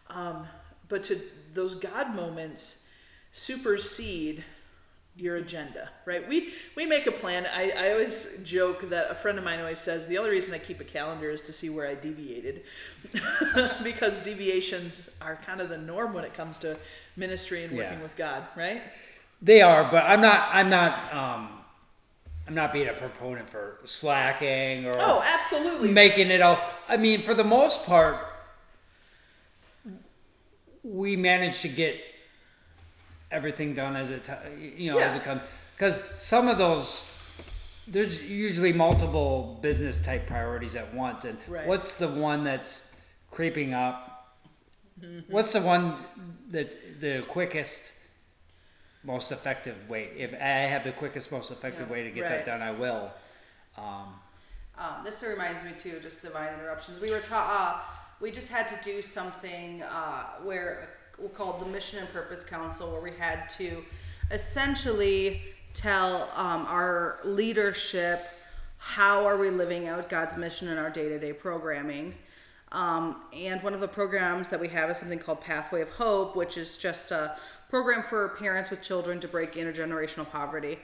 Um, 0.09 0.47
but 0.89 1.03
to 1.05 1.21
those 1.53 1.75
God 1.75 2.15
moments 2.15 2.87
supersede 3.33 4.45
your 5.21 5.37
agenda, 5.37 5.89
right? 6.07 6.27
We 6.29 6.53
we 6.77 6.87
make 6.87 7.07
a 7.07 7.13
plan. 7.13 7.47
I, 7.55 7.71
I 7.77 7.93
always 7.93 8.41
joke 8.45 8.89
that 8.91 9.11
a 9.11 9.15
friend 9.15 9.39
of 9.39 9.45
mine 9.45 9.61
always 9.61 9.79
says 9.79 10.07
the 10.07 10.19
only 10.19 10.31
reason 10.31 10.55
I 10.55 10.59
keep 10.59 10.81
a 10.81 10.85
calendar 10.85 11.31
is 11.31 11.43
to 11.43 11.53
see 11.53 11.69
where 11.71 11.87
I 11.87 11.95
deviated, 11.95 12.63
because 13.83 14.23
deviations 14.23 15.11
are 15.21 15.37
kind 15.47 15.61
of 15.61 15.69
the 15.69 15.79
norm 15.79 16.15
when 16.15 16.25
it 16.25 16.35
comes 16.35 16.59
to 16.61 16.77
ministry 17.17 17.65
and 17.65 17.77
working 17.77 17.99
Yeah. 17.99 18.03
with 18.03 18.17
God, 18.17 18.45
right? 18.57 18.83
They 19.43 19.63
are, 19.63 19.91
but 19.91 20.05
I'm 20.05 20.21
not. 20.21 20.49
I'm 20.53 20.71
not. 20.71 21.15
Um, 21.15 21.51
I'm 22.49 22.55
not 22.55 22.73
being 22.73 22.89
a 22.89 22.93
proponent 22.95 23.49
for 23.49 23.79
slacking 23.85 24.85
or 24.85 24.93
Oh, 24.99 25.23
absolutely. 25.25 25.93
making 25.93 26.31
it 26.31 26.41
all. 26.41 26.59
I 26.89 26.97
mean, 26.97 27.23
for 27.23 27.33
the 27.33 27.45
most 27.45 27.85
part, 27.87 28.27
we 30.83 31.15
managed 31.17 31.63
to 31.63 31.69
get 31.69 32.01
everything 33.31 33.75
done 33.75 33.97
as 33.97 34.11
it, 34.11 34.29
you 34.59 34.91
know, 34.93 34.99
as 34.99 35.15
it 35.15 35.23
comes. 35.25 35.43
Because 35.77 36.03
some 36.19 36.49
of 36.49 36.59
those, 36.59 37.05
there's 37.87 38.29
usually 38.29 38.73
multiple 38.73 39.59
business 39.63 40.03
type 40.03 40.27
priorities 40.27 40.75
at 40.75 40.93
once, 40.95 41.25
and 41.25 41.39
Right. 41.49 41.67
what's 41.67 41.95
the 41.95 42.09
one 42.09 42.45
that's 42.45 42.87
creeping 43.31 43.73
up? 43.75 44.37
Mm-hmm. 45.01 45.33
What's 45.33 45.53
the 45.53 45.63
one 45.63 45.97
that 46.51 47.01
the 47.01 47.23
quickest? 47.29 47.93
most 49.03 49.33
effective 49.33 49.89
way. 49.89 50.11
If 50.15 50.35
I 50.35 50.69
have 50.69 50.85
the 50.85 50.93
quickest, 50.93 51.33
most 51.33 51.51
effective 51.51 51.87
Yeah. 51.87 51.93
way 51.95 52.03
to 52.05 52.11
get 52.11 52.21
Right. 52.21 52.29
that 52.33 52.45
done, 52.45 52.61
I 52.61 52.71
will. 52.71 53.11
Um, 53.79 54.21
Um, 54.77 55.03
this 55.05 55.23
reminds 55.23 55.65
me 55.65 55.73
too, 55.73 56.01
just 56.01 56.21
divine 56.23 56.53
interruptions. 56.53 57.01
We 57.01 57.11
were 57.11 57.21
taught, 57.21 57.49
uh, 57.51 57.81
we 58.21 58.31
just 58.31 58.49
had 58.51 58.69
to 58.69 58.79
do 58.83 59.01
something 59.03 59.83
uh, 59.83 60.25
where 60.43 60.89
called 61.29 61.61
the 61.61 61.67
Mission 61.67 61.99
and 61.99 62.09
Purpose 62.13 62.45
Council, 62.45 62.91
where 62.91 63.01
we 63.01 63.13
had 63.13 63.49
to 63.51 63.85
essentially 64.31 65.43
tell 65.75 66.31
um, 66.35 66.67
our 66.67 67.19
leadership 67.25 68.27
how 68.79 69.27
are 69.27 69.37
we 69.37 69.51
living 69.51 69.89
out 69.89 70.09
God's 70.09 70.37
mission 70.37 70.69
in 70.69 70.79
our 70.79 70.91
day-to-day 70.91 71.35
programming. 71.35 72.15
Um, 72.73 73.23
and 73.33 73.63
one 73.63 73.75
of 73.75 73.81
the 73.81 73.89
programs 73.89 74.49
that 74.51 74.61
we 74.61 74.69
have 74.69 74.91
is 74.91 74.97
something 74.99 75.19
called 75.19 75.41
Pathway 75.41 75.83
of 75.83 75.91
Hope, 75.91 76.37
which 76.37 76.57
is 76.57 76.79
just 76.79 77.11
a 77.11 77.37
program 77.69 78.03
for 78.03 78.31
parents 78.31 78.71
with 78.71 78.81
children 78.81 79.21
to 79.21 79.29
break 79.29 79.55
intergenerational 79.55 80.29
poverty. 80.31 80.79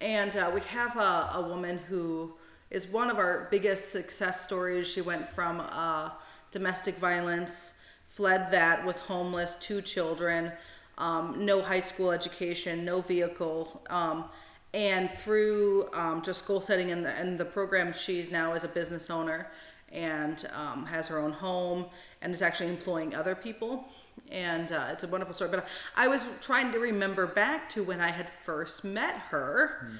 And 0.00 0.36
uh, 0.36 0.50
we 0.54 0.60
have 0.62 0.96
a, 0.96 1.30
a 1.34 1.46
woman 1.48 1.78
who 1.78 2.34
is 2.70 2.88
one 2.88 3.10
of 3.10 3.18
our 3.18 3.48
biggest 3.50 3.92
success 3.92 4.44
stories. 4.44 4.86
She 4.86 5.00
went 5.00 5.28
from 5.30 5.60
uh, 5.60 6.10
domestic 6.50 6.96
violence, 6.96 7.78
fled 8.14 8.50
that, 8.52 8.84
was 8.84 8.98
homeless, 8.98 9.56
two 9.60 9.82
children, 9.82 10.52
um, 10.98 11.44
no 11.44 11.60
high 11.60 11.80
school 11.80 12.12
education, 12.12 12.84
no 12.84 13.00
vehicle. 13.00 13.82
Um, 13.90 14.26
and 14.72 15.10
through 15.10 15.88
um, 15.92 16.22
just 16.22 16.46
goal 16.46 16.60
setting 16.60 16.90
and 16.90 17.04
the, 17.04 17.20
in 17.20 17.36
the 17.36 17.44
program, 17.44 17.92
she 17.92 18.28
now 18.30 18.54
is 18.54 18.64
a 18.64 18.68
business 18.68 19.10
owner 19.10 19.48
and 19.92 20.48
um, 20.52 20.86
has 20.86 21.08
her 21.08 21.18
own 21.18 21.32
home 21.32 21.86
and 22.22 22.32
is 22.32 22.42
actually 22.42 22.68
employing 22.68 23.14
other 23.14 23.34
people. 23.34 23.84
And 24.30 24.70
uh, 24.72 24.88
it's 24.90 25.04
a 25.04 25.08
wonderful 25.08 25.34
story. 25.34 25.50
But 25.50 25.66
I 25.96 26.08
was 26.08 26.26
trying 26.40 26.72
to 26.72 26.78
remember 26.78 27.26
back 27.26 27.68
to 27.70 27.82
when 27.82 28.00
I 28.00 28.08
had 28.08 28.28
first 28.44 28.84
met 28.84 29.14
her. 29.30 29.90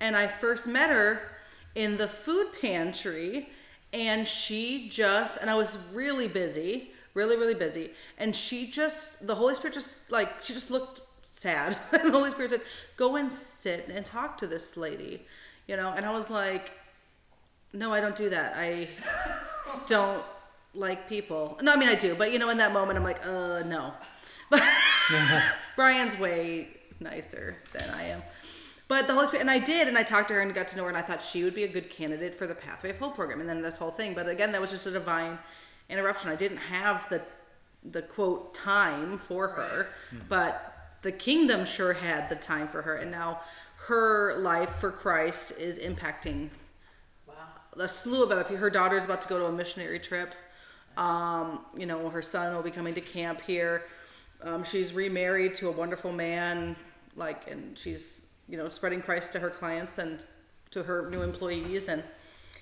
And 0.00 0.16
I 0.16 0.26
first 0.26 0.66
met 0.66 0.90
her 0.90 1.20
in 1.74 1.96
the 1.96 2.08
food 2.08 2.48
pantry. 2.60 3.48
And 3.92 4.26
she 4.26 4.88
just, 4.88 5.38
and 5.38 5.48
I 5.48 5.54
was 5.54 5.78
really 5.92 6.26
busy, 6.26 6.93
really, 7.14 7.36
really 7.36 7.54
busy. 7.54 7.92
And 8.18 8.34
she 8.34 8.66
just, 8.66 9.26
the 9.26 9.34
Holy 9.34 9.54
Spirit 9.54 9.74
just, 9.74 10.10
like, 10.12 10.42
she 10.42 10.52
just 10.52 10.70
looked 10.70 11.02
sad. 11.22 11.76
and 11.92 12.02
the 12.04 12.10
Holy 12.10 12.30
Spirit 12.30 12.50
said, 12.50 12.62
Go 12.96 13.16
and 13.16 13.32
sit 13.32 13.88
and 13.88 14.04
talk 14.04 14.36
to 14.38 14.46
this 14.46 14.76
lady. 14.76 15.26
You 15.66 15.76
know, 15.76 15.90
and 15.90 16.04
I 16.04 16.12
was 16.12 16.30
like, 16.30 16.72
No, 17.72 17.92
I 17.92 18.00
don't 18.00 18.16
do 18.16 18.28
that. 18.30 18.54
I 18.56 18.88
don't 19.86 20.24
like 20.74 21.08
people. 21.08 21.58
No, 21.62 21.72
I 21.72 21.76
mean 21.76 21.88
I 21.88 21.94
do, 21.94 22.14
but 22.14 22.32
you 22.32 22.38
know, 22.38 22.50
in 22.50 22.58
that 22.58 22.72
moment, 22.72 22.98
I'm 22.98 23.04
like, 23.04 23.24
uh, 23.26 23.62
no. 23.66 23.92
But 24.50 24.62
Brian's 25.76 26.18
way 26.18 26.68
nicer 27.00 27.56
than 27.72 27.90
I 27.90 28.04
am. 28.04 28.22
But 28.86 29.06
the 29.06 29.14
Holy 29.14 29.26
Spirit, 29.26 29.40
and 29.40 29.50
I 29.50 29.58
did, 29.58 29.88
and 29.88 29.96
I 29.96 30.02
talked 30.02 30.28
to 30.28 30.34
her 30.34 30.40
and 30.40 30.54
got 30.54 30.68
to 30.68 30.76
know 30.76 30.82
her, 30.82 30.88
and 30.88 30.98
I 30.98 31.02
thought 31.02 31.22
she 31.22 31.42
would 31.42 31.54
be 31.54 31.64
a 31.64 31.68
good 31.68 31.88
candidate 31.88 32.34
for 32.34 32.46
the 32.46 32.54
Pathway 32.54 32.90
of 32.90 32.98
Hope 32.98 33.14
program, 33.14 33.40
and 33.40 33.48
then 33.48 33.62
this 33.62 33.78
whole 33.78 33.90
thing. 33.90 34.12
But 34.14 34.28
again, 34.28 34.52
that 34.52 34.60
was 34.60 34.70
just 34.70 34.86
a 34.86 34.90
divine 34.90 35.38
interruption. 35.88 36.30
I 36.30 36.36
didn't 36.36 36.58
have 36.58 37.08
the 37.08 37.22
the 37.90 38.00
quote 38.02 38.54
time 38.54 39.18
for 39.18 39.48
her, 39.48 39.88
but 40.28 40.96
the 41.02 41.12
kingdom 41.12 41.66
sure 41.66 41.92
had 41.92 42.28
the 42.30 42.36
time 42.36 42.66
for 42.68 42.80
her, 42.82 42.96
and 42.96 43.10
now 43.10 43.40
her 43.88 44.38
life 44.38 44.76
for 44.80 44.90
Christ 44.90 45.52
is 45.58 45.78
impacting 45.78 46.48
Wow. 47.26 47.34
a 47.78 47.86
slew 47.86 48.22
of 48.22 48.30
other 48.30 48.42
people. 48.42 48.56
Her 48.56 48.70
daughter's 48.70 49.04
about 49.04 49.20
to 49.22 49.28
go 49.28 49.38
to 49.38 49.46
a 49.46 49.52
missionary 49.52 49.98
trip. 49.98 50.34
Um, 50.96 51.66
you 51.76 51.84
know, 51.84 52.08
her 52.08 52.22
son 52.22 52.54
will 52.54 52.62
be 52.62 52.70
coming 52.70 52.94
to 52.94 53.00
camp 53.02 53.42
here. 53.42 53.82
Um, 54.42 54.64
she's 54.64 54.94
remarried 54.94 55.54
to 55.56 55.68
a 55.68 55.72
wonderful 55.72 56.12
man, 56.12 56.76
like, 57.16 57.50
and 57.50 57.78
she's, 57.78 58.30
you 58.48 58.56
know, 58.56 58.70
spreading 58.70 59.02
Christ 59.02 59.32
to 59.32 59.40
her 59.40 59.50
clients 59.50 59.98
and 59.98 60.24
to 60.70 60.82
her 60.82 61.10
new 61.10 61.20
employees. 61.22 61.88
And 61.88 62.02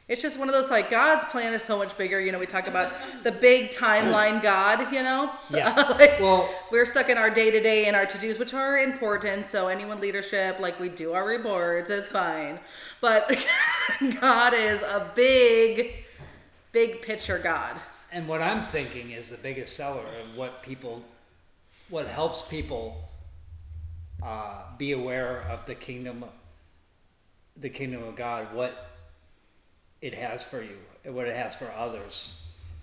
it's 0.08 0.20
just 0.20 0.38
one 0.38 0.48
of 0.48 0.52
those, 0.52 0.68
like, 0.68 0.90
God's 0.90 1.24
plan 1.26 1.52
is 1.54 1.62
so 1.62 1.78
much 1.78 1.96
bigger. 1.96 2.20
You 2.20 2.32
know, 2.32 2.38
we 2.38 2.46
talk 2.46 2.66
about 2.66 2.92
the 3.22 3.30
big 3.32 3.70
timeline 3.70 4.42
God, 4.42 4.92
you 4.92 5.02
know? 5.02 5.30
Yeah. 5.48 5.74
like, 5.98 6.20
Well- 6.20 6.52
we're 6.70 6.86
stuck 6.86 7.08
in 7.08 7.16
our 7.16 7.30
day 7.30 7.50
to 7.50 7.60
day 7.60 7.86
and 7.86 7.94
our 7.94 8.06
to 8.06 8.18
dos, 8.18 8.38
which 8.38 8.52
are 8.52 8.78
important. 8.78 9.46
So 9.46 9.68
anyone 9.68 10.00
leadership, 10.00 10.58
like 10.58 10.80
we 10.80 10.88
do 10.88 11.12
our 11.12 11.24
reports, 11.24 11.88
it's 11.90 12.10
fine. 12.10 12.58
But 13.00 13.32
God 14.20 14.54
is 14.54 14.82
a 14.82 15.10
big, 15.14 16.04
big 16.72 17.02
picture 17.02 17.38
God. 17.38 17.76
And 18.10 18.26
what 18.28 18.42
I'm 18.42 18.66
thinking 18.66 19.12
is 19.12 19.28
the 19.30 19.36
biggest 19.36 19.76
seller 19.76 20.02
of 20.02 20.36
what 20.36 20.62
people, 20.62 21.02
what 21.88 22.06
helps 22.06 22.42
people 22.42 23.08
uh, 24.22 24.62
be 24.78 24.92
aware 24.92 25.42
of 25.48 25.64
the 25.66 25.74
kingdom, 25.74 26.24
the 27.56 27.70
kingdom 27.70 28.02
of 28.02 28.16
God, 28.16 28.54
what 28.54 28.91
it 30.02 30.12
has 30.14 30.42
for 30.42 30.60
you, 30.62 30.76
and 31.04 31.14
what 31.14 31.26
it 31.26 31.34
has 31.36 31.54
for 31.54 31.72
others, 31.76 32.34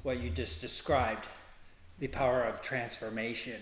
what 0.01 0.19
you 0.19 0.29
just 0.31 0.61
described, 0.61 1.25
the 1.99 2.07
power 2.07 2.43
of 2.43 2.61
transformation 2.61 3.61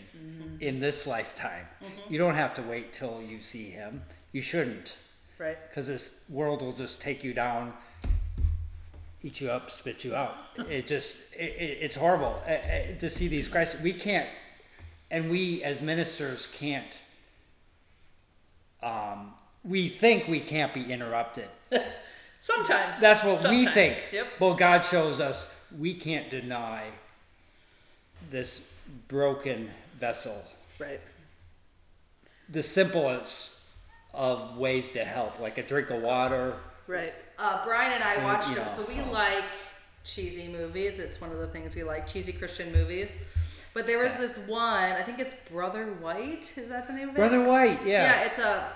in 0.61 0.79
this 0.79 1.05
lifetime. 1.05 1.65
You 2.07 2.17
don't 2.19 2.35
have 2.35 2.53
to 2.53 2.61
wait 2.61 2.93
till 2.93 3.21
you 3.21 3.41
see 3.41 3.71
Him. 3.71 4.03
You 4.31 4.41
shouldn't, 4.41 4.95
Right. 5.39 5.57
because 5.69 5.87
this 5.87 6.23
world 6.29 6.61
will 6.61 6.73
just 6.73 7.01
take 7.01 7.23
you 7.23 7.33
down 7.33 7.73
eat 9.23 9.41
you 9.41 9.51
up, 9.51 9.69
spit 9.69 10.03
you 10.03 10.15
out. 10.15 10.35
It 10.69 10.87
just, 10.87 11.17
it, 11.33 11.55
it, 11.57 11.77
it's 11.81 11.95
horrible 11.95 12.41
uh, 12.47 12.51
uh, 12.51 12.97
to 12.99 13.09
see 13.09 13.27
these 13.27 13.47
crises. 13.47 13.81
We 13.81 13.93
can't, 13.93 14.29
and 15.11 15.29
we 15.29 15.63
as 15.63 15.81
ministers 15.81 16.47
can't. 16.47 16.97
Um, 18.81 19.33
we 19.63 19.89
think 19.89 20.27
we 20.27 20.39
can't 20.39 20.73
be 20.73 20.91
interrupted. 20.91 21.49
Sometimes. 22.47 23.01
That's 23.01 23.23
what 23.25 23.49
we 23.49 23.65
think. 23.65 24.01
Yep. 24.13 24.27
But 24.39 24.53
God 24.53 24.85
shows 24.85 25.19
us 25.19 25.53
we 25.77 25.93
can't 25.93 26.29
deny 26.29 26.85
this 28.29 28.71
broken 29.09 29.69
vessel. 29.99 30.41
Right. 30.79 31.01
The 32.47 32.63
simplest 32.63 33.51
of 34.13 34.57
ways 34.57 34.93
to 34.93 35.03
help, 35.03 35.41
like 35.41 35.57
a 35.57 35.63
drink 35.63 35.89
of 35.89 36.01
water. 36.01 36.55
Right. 36.87 37.13
Uh, 37.37 37.65
Brian 37.65 37.91
and 37.91 38.01
I 38.01 38.15
Food, 38.15 38.23
watched 38.23 38.47
them, 38.47 38.65
know, 38.65 38.73
so 38.73 38.85
we 38.87 39.01
like 39.11 39.43
cheesy 40.05 40.47
movies. 40.47 40.99
It's 40.99 41.19
one 41.19 41.31
of 41.31 41.39
the 41.39 41.47
things 41.47 41.75
we 41.75 41.83
like, 41.83 42.07
cheesy 42.07 42.31
Christian 42.31 42.71
movies. 42.71 43.17
But 43.73 43.85
there 43.85 44.01
was 44.01 44.15
this 44.15 44.37
one, 44.47 44.93
I 44.93 45.01
think 45.01 45.19
it's 45.19 45.35
Brother 45.51 45.87
White. 45.99 46.53
Is 46.55 46.69
that 46.69 46.87
the 46.87 46.93
name 46.93 47.09
of 47.09 47.15
it? 47.15 47.17
Brother 47.17 47.43
White, 47.43 47.85
yeah. 47.85 48.03
Yeah, 48.03 48.25
it's 48.25 48.39
a 48.39 48.71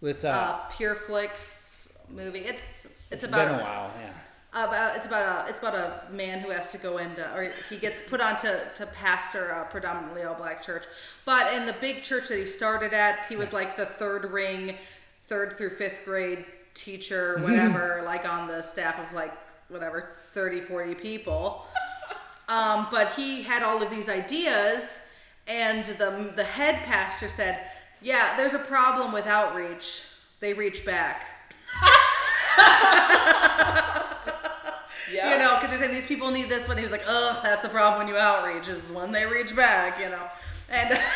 With 0.00 0.24
uh, 0.24 0.28
uh, 0.28 0.58
Pure 0.76 0.96
Flix 0.96 1.96
movie. 2.10 2.40
It's 2.40 2.88
it's, 3.10 3.22
it's 3.22 3.32
about 3.32 3.48
been 3.48 3.60
a 3.60 3.62
while, 3.62 3.90
yeah. 4.00 4.64
about 4.64 4.96
it's 4.96 5.06
about 5.06 5.46
a 5.46 5.48
it's 5.48 5.58
about 5.60 5.74
a 5.74 6.12
man 6.12 6.40
who 6.40 6.50
has 6.50 6.72
to 6.72 6.78
go 6.78 6.98
into 6.98 7.22
or 7.34 7.52
he 7.70 7.76
gets 7.76 8.02
put 8.02 8.20
on 8.20 8.36
to, 8.40 8.60
to 8.74 8.86
pastor 8.86 9.50
a 9.50 9.64
predominantly 9.70 10.24
all 10.24 10.34
black 10.34 10.60
church. 10.60 10.84
But 11.24 11.54
in 11.54 11.66
the 11.66 11.74
big 11.74 12.02
church 12.02 12.28
that 12.28 12.38
he 12.38 12.46
started 12.46 12.92
at 12.92 13.26
he 13.28 13.36
was 13.36 13.52
like 13.52 13.76
the 13.76 13.86
third 13.86 14.30
ring 14.32 14.76
third 15.22 15.56
through 15.56 15.70
fifth 15.70 16.04
grade 16.04 16.44
teacher 16.74 17.38
whatever 17.42 18.02
like 18.04 18.28
on 18.28 18.48
the 18.48 18.60
staff 18.60 18.98
of 18.98 19.14
like 19.14 19.32
whatever 19.68 20.10
30 20.32 20.60
40 20.60 20.94
people. 20.94 21.66
Um, 22.48 22.86
but 22.92 23.10
he 23.14 23.42
had 23.42 23.64
all 23.64 23.82
of 23.82 23.90
these 23.90 24.08
ideas 24.08 25.00
and 25.48 25.84
the 25.84 26.32
the 26.36 26.44
head 26.44 26.76
pastor 26.84 27.28
said 27.28 27.58
yeah 28.00 28.36
there's 28.36 28.54
a 28.54 28.60
problem 28.60 29.12
with 29.12 29.26
outreach. 29.26 30.02
They 30.38 30.54
reach 30.54 30.86
back 30.86 31.35
Yeah. 35.12 35.32
you 35.32 35.38
know, 35.38 35.54
because 35.54 35.70
they're 35.70 35.78
saying 35.78 35.94
these 35.94 36.06
people 36.06 36.30
need 36.32 36.48
this 36.48 36.66
one. 36.66 36.76
He 36.76 36.82
was 36.82 36.90
like, 36.90 37.04
oh, 37.06 37.38
that's 37.42 37.62
the 37.62 37.68
problem 37.68 38.04
when 38.04 38.08
you 38.12 38.20
outreach 38.20 38.68
is 38.68 38.88
when 38.88 39.12
they 39.12 39.24
reach 39.24 39.54
back, 39.54 40.00
you 40.00 40.08
know. 40.10 40.22
And 40.68 40.98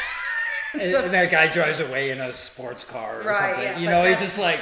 And, 0.72 0.88
so- 0.88 1.03
and 1.03 1.11
that 1.12 1.33
guy 1.33 1.48
drives 1.48 1.81
away 1.81 2.11
in 2.11 2.20
a 2.20 2.33
sports 2.33 2.85
car 2.85 3.20
or 3.22 3.24
Right, 3.24 3.55
something. 3.57 3.62
yeah, 3.64 3.79
you 3.79 3.87
know, 3.90 4.05
he's 4.05 4.18
just 4.20 4.38
like 4.38 4.61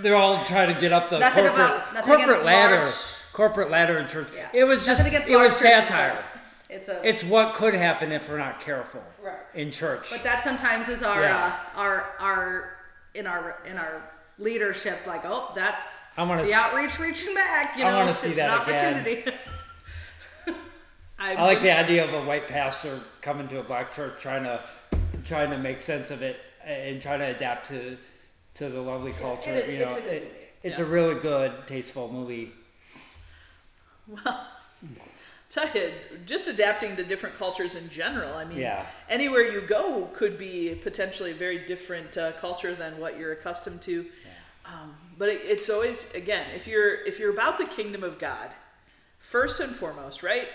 they're 0.00 0.16
all 0.16 0.42
trying 0.46 0.74
to 0.74 0.80
get 0.80 0.90
up 0.94 1.10
the 1.10 1.20
corporate 1.20 1.44
about- 1.52 2.02
corporate 2.04 2.44
ladder. 2.44 2.82
large- 2.84 2.94
Corporate 3.34 3.70
ladder 3.70 3.98
in 3.98 4.08
church. 4.08 4.28
yeah. 4.34 4.48
It 4.54 4.64
was 4.64 4.86
just 4.86 5.04
it 5.06 5.36
was 5.36 5.54
satire. 5.54 6.24
but 6.68 6.74
It's 6.76 6.88
a 6.88 7.06
It's 7.06 7.22
what 7.22 7.52
could 7.54 7.74
happen 7.74 8.10
if 8.12 8.30
we're 8.30 8.38
not 8.38 8.60
careful 8.62 9.02
Right. 9.22 9.36
in 9.52 9.70
church. 9.70 10.08
but 10.10 10.22
that 10.22 10.42
sometimes 10.42 10.88
is 10.88 11.02
our 11.02 11.20
Yeah. 11.20 11.54
uh, 11.76 11.80
our 11.80 12.06
our 12.20 12.76
in 13.14 13.26
our 13.26 13.58
in 13.66 13.76
our 13.76 14.00
leadership 14.38 14.98
like 15.06 15.22
oh 15.24 15.52
that's 15.54 16.08
I 16.16 16.22
wanna 16.24 16.42
the 16.44 16.52
s- 16.52 16.54
outreach 16.72 16.98
reaching 16.98 17.34
back 17.34 17.76
you 17.78 17.84
I 17.84 17.90
know 17.90 17.98
wanna 17.98 18.10
it's 18.10 18.20
see 18.20 18.28
an 18.28 18.32
again. 18.34 18.50
opportunity 18.50 19.24
I 21.18 21.34
like 21.42 21.62
the 21.62 21.70
idea 21.70 22.04
of 22.04 22.12
a 22.12 22.24
white 22.26 22.48
pastor 22.48 23.00
coming 23.22 23.48
to 23.48 23.60
a 23.60 23.62
black 23.62 23.94
church 23.94 24.20
trying 24.20 24.42
to 24.44 24.60
trying 25.24 25.50
to 25.50 25.58
make 25.58 25.80
sense 25.80 26.10
of 26.10 26.22
it 26.22 26.38
and 26.64 27.00
trying 27.00 27.20
to 27.20 27.26
adapt 27.26 27.68
to 27.68 27.96
to 28.54 28.68
the 28.68 28.80
lovely 28.80 29.12
culture. 29.12 29.52
is- 29.52 29.68
you 29.68 29.78
know, 29.78 29.88
it's 29.90 29.96
a 29.98 30.02
good 30.02 30.12
It- 30.12 30.22
movie. 30.24 30.34
it's 30.62 30.78
Yeah. 30.78 30.84
a 30.84 30.88
really 30.88 31.14
good, 31.20 31.52
tasteful 31.66 32.08
movie. 32.12 32.52
Tell 34.22 34.46
you, 35.74 35.92
just 36.26 36.48
adapting 36.48 36.96
to 36.96 37.04
different 37.04 37.36
cultures 37.36 37.74
in 37.74 37.88
general. 37.90 38.34
I 38.34 38.44
mean, 38.44 38.58
Yeah. 38.58 38.84
anywhere 39.08 39.42
you 39.42 39.60
go 39.60 40.08
could 40.14 40.36
be 40.38 40.74
potentially 40.82 41.30
a 41.30 41.34
very 41.34 41.58
different 41.66 42.16
uh, 42.16 42.32
culture 42.32 42.74
than 42.74 42.98
what 42.98 43.18
you're 43.18 43.32
accustomed 43.32 43.82
to. 43.82 44.06
Um, 44.66 44.94
but 45.18 45.28
it, 45.28 45.42
it's 45.44 45.68
always 45.68 46.10
again, 46.14 46.46
if 46.56 46.66
you're 46.66 47.02
if 47.04 47.18
you're 47.18 47.32
about 47.32 47.58
the 47.58 47.66
kingdom 47.66 48.02
of 48.02 48.18
God, 48.18 48.48
first 49.20 49.60
and 49.60 49.74
foremost, 49.74 50.22
right? 50.22 50.48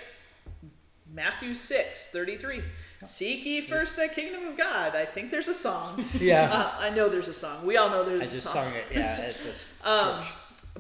Matthew 1.13 1.53
6, 1.53 2.07
33. 2.12 2.62
Seek 3.05 3.45
ye 3.45 3.62
first 3.62 3.95
the 3.95 4.07
kingdom 4.07 4.45
of 4.47 4.57
God. 4.57 4.95
I 4.95 5.05
think 5.05 5.31
there's 5.31 5.47
a 5.47 5.53
song. 5.53 6.05
Yeah. 6.19 6.49
Uh, 6.51 6.71
I 6.79 6.89
know 6.89 7.07
there's 7.09 7.27
a 7.29 7.33
song. 7.33 7.65
We 7.65 7.77
all 7.77 7.89
know 7.89 8.03
there's 8.03 8.21
I 8.21 8.25
a 8.25 8.29
just 8.29 8.43
song. 8.43 8.65
sung 8.65 8.73
it, 8.73 8.85
yeah, 8.91 9.05
at 9.05 9.38
this 9.43 9.65
Um. 9.85 10.23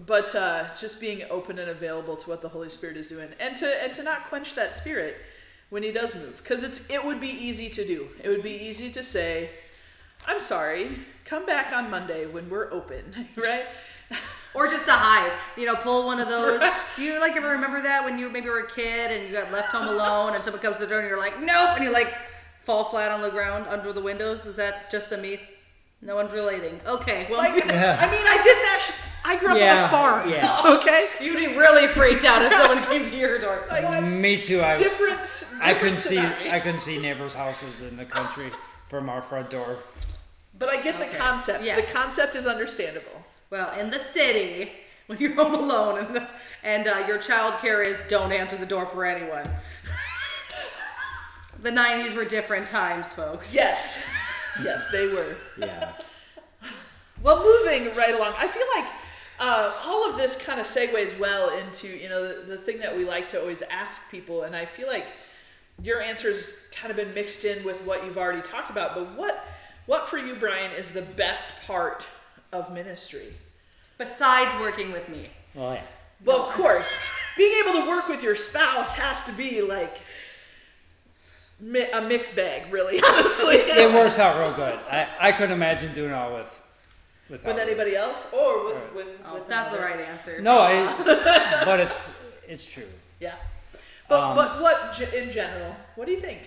But 0.05 0.33
uh, 0.35 0.65
just 0.79 0.99
being 1.01 1.23
open 1.29 1.59
and 1.59 1.69
available 1.69 2.15
to 2.17 2.29
what 2.29 2.41
the 2.41 2.49
Holy 2.49 2.69
Spirit 2.69 2.97
is 2.97 3.09
doing, 3.09 3.29
and 3.39 3.57
to 3.57 3.83
and 3.83 3.93
to 3.93 4.03
not 4.03 4.27
quench 4.29 4.55
that 4.55 4.75
spirit 4.75 5.17
when 5.69 5.83
He 5.83 5.91
does 5.91 6.15
move, 6.15 6.37
because 6.37 6.63
it's 6.63 6.89
it 6.89 7.03
would 7.03 7.19
be 7.19 7.29
easy 7.29 7.69
to 7.69 7.85
do. 7.85 8.07
It 8.23 8.29
would 8.29 8.43
be 8.43 8.51
easy 8.53 8.91
to 8.91 9.03
say, 9.03 9.49
"I'm 10.27 10.39
sorry, 10.39 10.99
come 11.25 11.45
back 11.45 11.73
on 11.73 11.89
Monday 11.89 12.25
when 12.25 12.49
we're 12.49 12.71
open," 12.71 13.27
right? 13.35 13.65
or 14.55 14.65
just 14.67 14.85
to 14.85 14.91
hide. 14.91 15.31
You 15.57 15.65
know 15.67 15.75
pull 15.75 16.05
one 16.05 16.19
of 16.19 16.27
those. 16.35 16.61
Do 16.95 17.03
you 17.03 17.19
like 17.19 17.35
ever 17.35 17.49
remember 17.49 17.81
that 17.81 18.03
when 18.03 18.17
you 18.17 18.29
maybe 18.29 18.49
were 18.49 18.59
a 18.59 18.67
kid 18.69 19.11
and 19.11 19.27
you 19.27 19.33
got 19.33 19.51
left 19.51 19.71
home 19.71 19.87
alone 19.87 20.35
and 20.35 20.43
someone 20.43 20.61
comes 20.61 20.77
to 20.77 20.83
the 20.83 20.87
door 20.87 20.99
and 20.99 21.07
you're 21.07 21.19
like 21.19 21.39
nope 21.39 21.75
and 21.75 21.83
you 21.83 21.91
like 21.91 22.13
fall 22.63 22.85
flat 22.85 23.11
on 23.11 23.21
the 23.21 23.29
ground 23.29 23.65
under 23.69 23.93
the 23.93 24.01
windows? 24.01 24.45
Is 24.45 24.55
that 24.55 24.89
just 24.91 25.11
a 25.11 25.17
me? 25.17 25.39
No 26.01 26.15
one's 26.15 26.31
relating. 26.31 26.79
Okay 26.87 27.27
well 27.29 27.39
Like, 27.39 27.51
I 27.65 28.09
mean, 28.09 28.25
I 28.25 28.39
didn't 28.43 28.65
actually. 28.73 29.08
I 29.29 29.35
grew 29.39 29.49
up 29.49 29.55
on 29.55 29.85
a 29.85 29.89
farm. 29.89 30.29
yeah. 30.29 30.61
Okay. 30.79 31.07
You'd 31.21 31.37
be 31.37 31.55
really 31.55 31.87
freaked 31.87 32.25
out 32.25 32.41
if 32.41 32.51
someone 32.51 32.83
came 32.85 33.07
to 33.09 33.15
your 33.15 33.37
door. 33.37 33.63
Like, 33.69 34.03
Me 34.03 34.41
too. 34.41 34.61
I 34.61 34.75
different. 34.75 35.19
s- 35.19 35.53
I 35.61 35.73
different 35.73 35.97
couldn't 35.97 35.97
see. 35.97 36.49
I 36.49 36.59
couldn't 36.59 36.79
see 36.81 36.97
neighbors' 36.99 37.33
houses 37.35 37.81
in 37.81 37.95
the 37.95 38.05
country 38.05 38.51
from 38.89 39.07
our 39.09 39.21
front 39.21 39.49
door. 39.51 39.77
But 40.57 40.69
I 40.69 40.81
get 40.81 40.97
the 40.99 41.15
concept. 41.17 41.63
Yes. 41.63 41.87
The 41.87 41.93
concept 41.97 42.35
is 42.35 42.47
understandable. 42.47 43.23
Well, 43.51 43.71
in 43.79 43.89
the 43.91 43.99
city, 43.99 44.71
when 45.07 45.19
you're 45.19 45.35
home 45.35 45.53
alone 45.55 45.99
and, 45.99 46.15
the, 46.15 46.27
and 46.63 46.87
uh, 46.87 47.03
your 47.07 47.17
child 47.19 47.53
care 47.61 47.81
is 47.83 48.01
don't 48.09 48.31
answer 48.31 48.57
the 48.57 48.65
door 48.65 48.85
for 48.85 49.05
anyone. 49.05 49.47
the 51.61 51.71
90s 51.71 52.15
were 52.15 52.25
different 52.25 52.67
times, 52.67 53.11
folks. 53.11 53.53
Yes. 53.53 54.03
yes, 54.63 54.87
they 54.91 55.07
were. 55.07 55.35
Yeah. 55.57 55.93
Well, 57.21 57.43
moving 57.43 57.93
right 57.95 58.15
along, 58.15 58.33
I 58.37 58.47
feel 58.47 58.65
like 58.75 58.85
uh, 59.39 59.73
all 59.85 60.09
of 60.09 60.17
this 60.17 60.35
kind 60.35 60.59
of 60.59 60.65
segues 60.65 61.17
well 61.17 61.49
into 61.57 61.87
you 61.87 62.09
know 62.09 62.27
the, 62.27 62.41
the 62.41 62.57
thing 62.57 62.79
that 62.79 62.95
we 62.95 63.05
like 63.05 63.29
to 63.29 63.39
always 63.39 63.61
ask 63.63 64.09
people, 64.11 64.43
and 64.43 64.55
I 64.55 64.65
feel 64.65 64.87
like 64.87 65.05
your 65.81 66.01
answers 66.01 66.53
kind 66.73 66.91
of 66.91 66.97
been 66.97 67.13
mixed 67.13 67.45
in 67.45 67.63
with 67.63 67.81
what 67.85 68.03
you've 68.05 68.17
already 68.17 68.41
talked 68.41 68.69
about. 68.69 68.95
But 68.95 69.15
what 69.17 69.45
what 69.85 70.09
for 70.09 70.17
you, 70.17 70.35
Brian, 70.35 70.71
is 70.73 70.91
the 70.91 71.01
best 71.01 71.49
part 71.65 72.05
of 72.51 72.73
ministry? 72.73 73.33
Besides 73.97 74.55
working 74.59 74.91
with 74.91 75.07
me. 75.09 75.29
Well, 75.55 75.73
yeah. 75.73 75.81
Well, 76.25 76.43
of 76.43 76.53
course, 76.53 76.97
being 77.37 77.63
able 77.63 77.81
to 77.81 77.87
work 77.87 78.07
with 78.07 78.21
your 78.21 78.35
spouse 78.35 78.93
has 78.93 79.23
to 79.25 79.31
be 79.31 79.61
like 79.61 79.97
mi- 81.59 81.89
a 81.91 82.01
mixed 82.01 82.35
bag, 82.35 82.71
really. 82.71 83.01
Honestly, 83.07 83.55
It 83.55 83.93
works 83.93 84.19
out 84.19 84.37
real 84.39 84.53
good. 84.53 84.77
I, 84.91 85.07
I 85.19 85.31
couldn't 85.31 85.53
imagine 85.53 85.93
doing 85.93 86.11
all 86.13 86.33
with 86.35 86.65
without 87.29 87.53
with 87.55 87.61
anybody 87.61 87.95
else 87.95 88.31
or 88.33 88.65
with 88.65 88.75
Right. 88.75 88.95
with, 88.95 89.07
Oh, 89.25 89.33
with 89.35 89.47
that's 89.47 89.69
the 89.69 89.77
another. 89.77 89.95
right 89.95 90.05
answer. 90.07 90.41
No, 90.41 90.59
I, 90.59 91.61
but 91.65 91.79
it's 91.79 92.09
it's 92.47 92.65
true. 92.65 92.87
Yeah. 93.19 93.35
But 94.07 94.19
Um, 94.21 94.35
but 94.35 94.61
what 94.61 94.93
ge- 94.93 95.13
in 95.13 95.31
general? 95.31 95.75
What 95.95 96.05
do 96.07 96.11
you 96.13 96.19
think? 96.19 96.41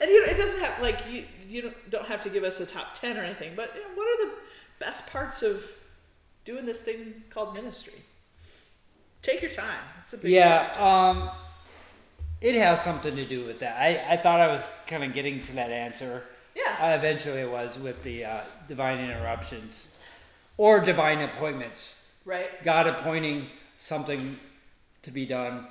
And 0.00 0.10
you, 0.10 0.24
it 0.26 0.36
doesn't 0.36 0.60
have 0.60 0.80
like 0.80 0.98
you 1.10 1.24
you 1.48 1.62
don't, 1.62 1.90
don't 1.90 2.06
have 2.06 2.20
to 2.22 2.30
give 2.30 2.44
us 2.44 2.58
a 2.60 2.66
top 2.66 2.94
ten 2.94 3.16
or 3.18 3.22
anything. 3.22 3.52
But 3.54 3.72
you 3.74 3.82
know, 3.82 3.88
what 3.94 4.06
are 4.08 4.26
the 4.26 4.32
best 4.78 5.06
parts 5.12 5.42
of 5.42 5.64
doing 6.44 6.64
this 6.66 6.80
thing 6.80 7.22
called 7.30 7.54
ministry? 7.54 8.00
Take 9.20 9.42
your 9.42 9.50
time. 9.50 9.78
It's 10.00 10.12
a 10.14 10.18
big 10.18 10.32
Yeah, 10.32 10.64
question. 10.64 10.82
um, 10.82 11.30
it 12.40 12.56
has 12.56 12.82
something 12.82 13.14
to 13.14 13.24
do 13.24 13.44
with 13.44 13.60
that. 13.60 13.80
I, 13.80 14.14
I 14.14 14.16
thought 14.16 14.40
I 14.40 14.48
was 14.48 14.66
kind 14.88 15.04
of 15.04 15.12
getting 15.12 15.42
to 15.42 15.52
that 15.52 15.70
answer. 15.70 16.24
Yeah. 16.56 16.74
I 16.80 16.94
eventually 16.94 17.44
was 17.46 17.78
with 17.78 18.02
the 18.02 18.24
uh, 18.24 18.40
divine 18.66 18.98
interruptions 18.98 19.96
or 20.56 20.80
divine 20.80 21.20
appointments. 21.20 22.06
right. 22.24 22.62
God 22.64 22.86
appointing 22.86 23.46
something 23.78 24.38
to 25.02 25.10
be 25.10 25.26
done 25.26 25.66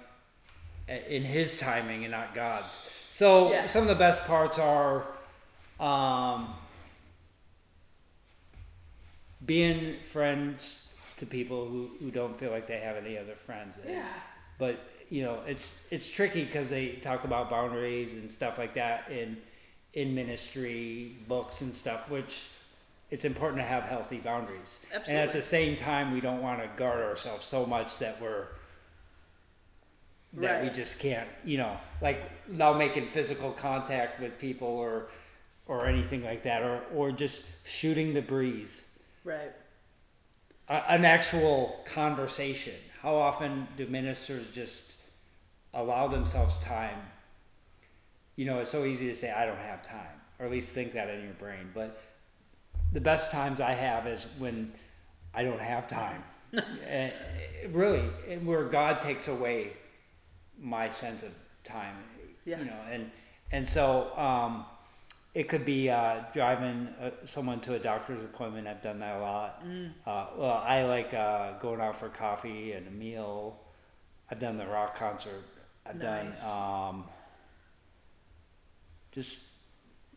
in 1.08 1.24
His 1.24 1.56
timing 1.58 2.04
and 2.04 2.12
not 2.12 2.34
God's. 2.36 2.88
So 3.12 3.52
Yeah. 3.52 3.68
some 3.68 3.84
of 3.84 3.88
the 3.88 3.96
best 3.96 4.26
parts 4.26 4.60
are 4.60 5.06
um, 5.80 6.54
being 9.46 9.96
friends 10.04 10.94
to 11.18 11.26
people 11.26 11.68
who, 11.68 11.90
who 12.00 12.12
don't 12.12 12.38
feel 12.40 12.52
like 12.52 12.68
they 12.68 12.80
have 12.80 12.98
any 12.98 13.18
other 13.18 13.36
friends. 13.36 13.78
Yeah. 13.88 14.04
But 14.58 14.80
you 15.10 15.24
know, 15.24 15.40
it's 15.48 15.86
it's 15.92 16.10
tricky 16.10 16.46
because 16.46 16.70
they 16.70 16.94
talk 16.94 17.26
about 17.26 17.50
boundaries 17.50 18.14
and 18.14 18.32
stuff 18.32 18.58
like 18.58 18.76
that 18.76 19.10
in 19.12 19.38
in 19.94 20.16
ministry 20.16 21.16
books 21.28 21.62
and 21.62 21.74
stuff, 21.76 22.10
which 22.10 22.44
it's 23.12 23.26
important 23.26 23.62
to 23.62 23.68
have 23.68 23.84
healthy 23.84 24.18
boundaries. 24.18 24.80
And 25.08 25.18
at 25.18 25.34
the 25.34 25.42
same 25.42 25.76
time, 25.76 26.14
we 26.14 26.22
don't 26.22 26.42
want 26.42 26.62
to 26.62 26.70
guard 26.78 27.02
ourselves 27.04 27.46
so 27.46 27.66
much 27.66 28.00
that 28.00 28.20
we're 28.22 28.48
that 30.34 30.64
we 30.64 30.70
just 30.70 30.98
can't, 31.00 31.28
you 31.44 31.58
know, 31.58 31.76
like 32.02 32.22
now 32.50 32.72
making 32.74 33.10
physical 33.10 33.52
contact 33.52 34.22
with 34.22 34.40
people 34.40 34.68
or 34.68 35.10
or 35.68 35.86
anything 35.86 36.24
like 36.24 36.44
that, 36.44 36.64
or 36.64 36.82
or 36.96 37.12
just 37.12 37.44
shooting 37.66 38.14
the 38.14 38.22
breeze 38.22 38.88
Right. 39.24 39.52
a, 40.70 40.92
an 40.92 41.06
actual 41.06 41.82
conversation. 41.86 42.76
How 43.02 43.16
often 43.16 43.68
do 43.78 43.86
ministers 43.88 44.50
just 44.52 44.94
allow 45.74 46.08
themselves 46.08 46.58
time? 46.60 46.98
You 48.38 48.46
know, 48.46 48.60
it's 48.60 48.70
so 48.70 48.86
easy 48.86 49.08
to 49.08 49.16
say, 49.16 49.32
I 49.32 49.46
don't 49.46 49.58
have 49.58 49.84
time, 49.84 50.16
or 50.40 50.46
at 50.46 50.52
least 50.52 50.74
think 50.74 50.94
that 50.94 51.10
in 51.10 51.24
your 51.24 51.34
brain. 51.34 51.70
But 51.74 52.02
the 52.92 53.02
best 53.02 53.32
times 53.32 53.62
I 53.62 53.74
have 53.74 54.08
is 54.08 54.28
when 54.38 54.72
I 55.34 55.44
don't 55.44 55.62
have 55.62 55.88
time. 55.88 56.24
Eh, 56.86 57.12
really, 57.72 58.04
and 58.30 58.46
where 58.46 58.66
God 58.66 59.00
takes 59.00 59.30
away 59.30 59.72
my 60.60 60.90
sense 60.90 61.24
of 61.24 61.32
time. 61.64 61.96
Yeah. 62.44 62.60
You 62.60 62.66
know, 62.66 62.80
and 62.92 63.10
and 63.54 63.66
so 63.68 64.12
um, 64.18 64.66
it 65.34 65.48
could 65.48 65.64
be 65.64 65.90
uh, 65.90 66.24
driving 66.34 66.90
uh, 67.02 67.12
someone 67.26 67.62
to 67.62 67.76
a 67.76 67.80
doctor's 67.80 68.20
appointment. 68.22 68.68
I've 68.68 68.82
done 68.82 69.00
that 69.00 69.16
a 69.16 69.22
lot. 69.22 69.64
Uh, 70.06 70.26
well, 70.38 70.62
I 70.68 70.84
like 70.84 71.14
uh, 71.14 71.54
going 71.60 71.80
out 71.80 71.98
for 71.98 72.10
coffee 72.10 72.74
and 72.74 72.86
a 72.86 72.92
meal. 72.92 73.58
I've 74.30 74.40
done 74.40 74.58
the 74.58 74.68
rock 74.68 74.96
concert. 74.98 75.44
I've 75.86 75.96
Nice. 75.96 76.42
done 76.42 76.90
um, 76.90 77.04
just 79.12 79.40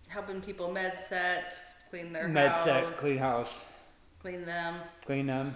Helping 0.08 0.40
people 0.40 0.70
med 0.70 0.98
set, 0.98 1.58
clean 1.94 2.12
their 2.12 2.26
med 2.26 2.50
house, 2.50 2.64
set, 2.64 2.96
clean 2.96 3.18
house, 3.18 3.60
clean 4.20 4.44
them. 4.44 4.74
clean 5.06 5.26
them. 5.26 5.54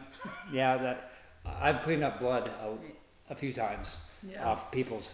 yeah, 0.53 0.77
that 0.77 1.11
I've 1.44 1.81
cleaned 1.83 2.05
up 2.05 2.20
blood 2.20 2.48
a, 2.62 3.33
a 3.33 3.35
few 3.35 3.53
times 3.53 3.98
Yeah. 4.22 4.44
off 4.48 4.70
people's 4.70 5.11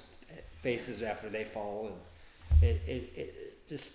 faces 0.63 1.03
after 1.03 1.29
they 1.31 1.45
fall, 1.45 1.89
and 1.89 2.63
it, 2.63 2.83
it, 2.87 3.13
it 3.17 3.69
just 3.69 3.93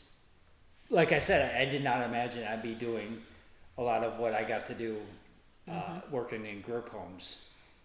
like 0.90 1.12
I 1.12 1.20
said, 1.20 1.56
I, 1.56 1.62
I 1.62 1.66
did 1.66 1.84
not 1.84 2.02
imagine 2.04 2.44
I'd 2.48 2.64
be 2.64 2.74
doing 2.74 3.22
a 3.78 3.82
lot 3.84 4.04
of 4.04 4.18
what 4.18 4.34
I 4.34 4.44
got 4.44 4.66
to 4.68 4.74
do 4.74 4.98
uh, 5.72 6.02
working 6.10 6.48
in 6.48 6.62
group 6.62 6.90
homes. 6.90 7.38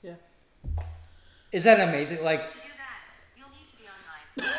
Yeah. 0.03 0.15
Is 1.53 1.65
that 1.65 1.87
amazing? 1.87 2.25
Like, 2.25 2.49
To 2.49 2.55
do 2.55 2.69
that, 2.79 3.01
you'll 3.37 3.51
need 3.51 3.69
to 3.69 3.77
be 3.77 3.85
online. 3.85 4.55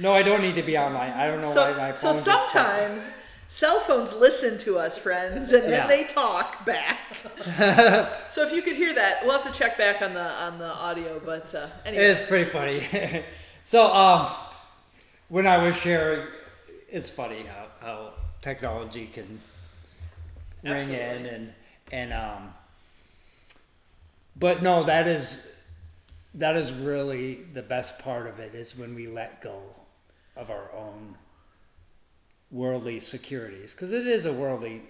No, 0.00 0.12
I 0.12 0.22
don't 0.22 0.42
need 0.42 0.54
to 0.56 0.62
be 0.62 0.76
online. 0.78 1.12
I 1.12 1.26
don't 1.26 1.40
know 1.42 1.48
why 1.54 1.72
my 1.76 1.94
So, 1.96 2.12
phone. 2.12 2.14
so 2.14 2.30
just- 2.32 2.52
sometimes 2.52 3.12
cell 3.48 3.80
phones 3.80 4.14
listen 4.14 4.56
to 4.58 4.78
us, 4.78 4.96
friends, 4.96 5.52
and 5.52 5.64
then 5.64 5.70
Yeah. 5.72 5.86
they 5.86 6.04
talk 6.04 6.64
back. 6.64 6.98
so 8.26 8.42
if 8.46 8.52
you 8.52 8.62
could 8.62 8.76
hear 8.76 8.94
that, 8.94 9.22
we'll 9.24 9.38
have 9.38 9.52
to 9.52 9.56
check 9.58 9.76
back 9.76 10.00
on 10.02 10.14
the 10.14 10.24
on 10.46 10.58
the 10.58 10.72
audio. 10.72 11.20
But 11.24 11.54
uh, 11.54 11.66
anyway, 11.84 12.04
It's 12.04 12.26
pretty 12.26 12.50
funny. 12.50 13.24
so, 13.64 13.86
um, 13.92 14.30
when 15.28 15.46
I 15.46 15.58
was 15.58 15.76
sharing, 15.76 16.26
it's 16.88 17.10
funny 17.10 17.42
how, 17.42 17.66
how 17.86 18.12
technology 18.42 19.06
can 19.06 19.40
ring 20.62 20.72
in 20.72 20.76
Absolutely. 20.76 21.28
and 21.28 21.52
and 21.92 22.12
um. 22.12 22.54
But 24.36 24.62
no, 24.62 24.84
that 24.84 25.06
is 25.06 25.46
that 26.34 26.56
is 26.56 26.72
really 26.72 27.42
the 27.52 27.62
best 27.62 27.98
part 27.98 28.26
of 28.28 28.38
it 28.38 28.54
is 28.54 28.76
when 28.76 28.94
we 28.94 29.06
let 29.08 29.42
go 29.42 29.60
of 30.40 30.50
our 30.50 30.70
own 30.74 31.16
worldly 32.50 32.98
securities 32.98 33.72
because 33.72 33.92
it 33.92 34.06
is 34.06 34.24
a 34.26 34.32
worldly 34.32 34.82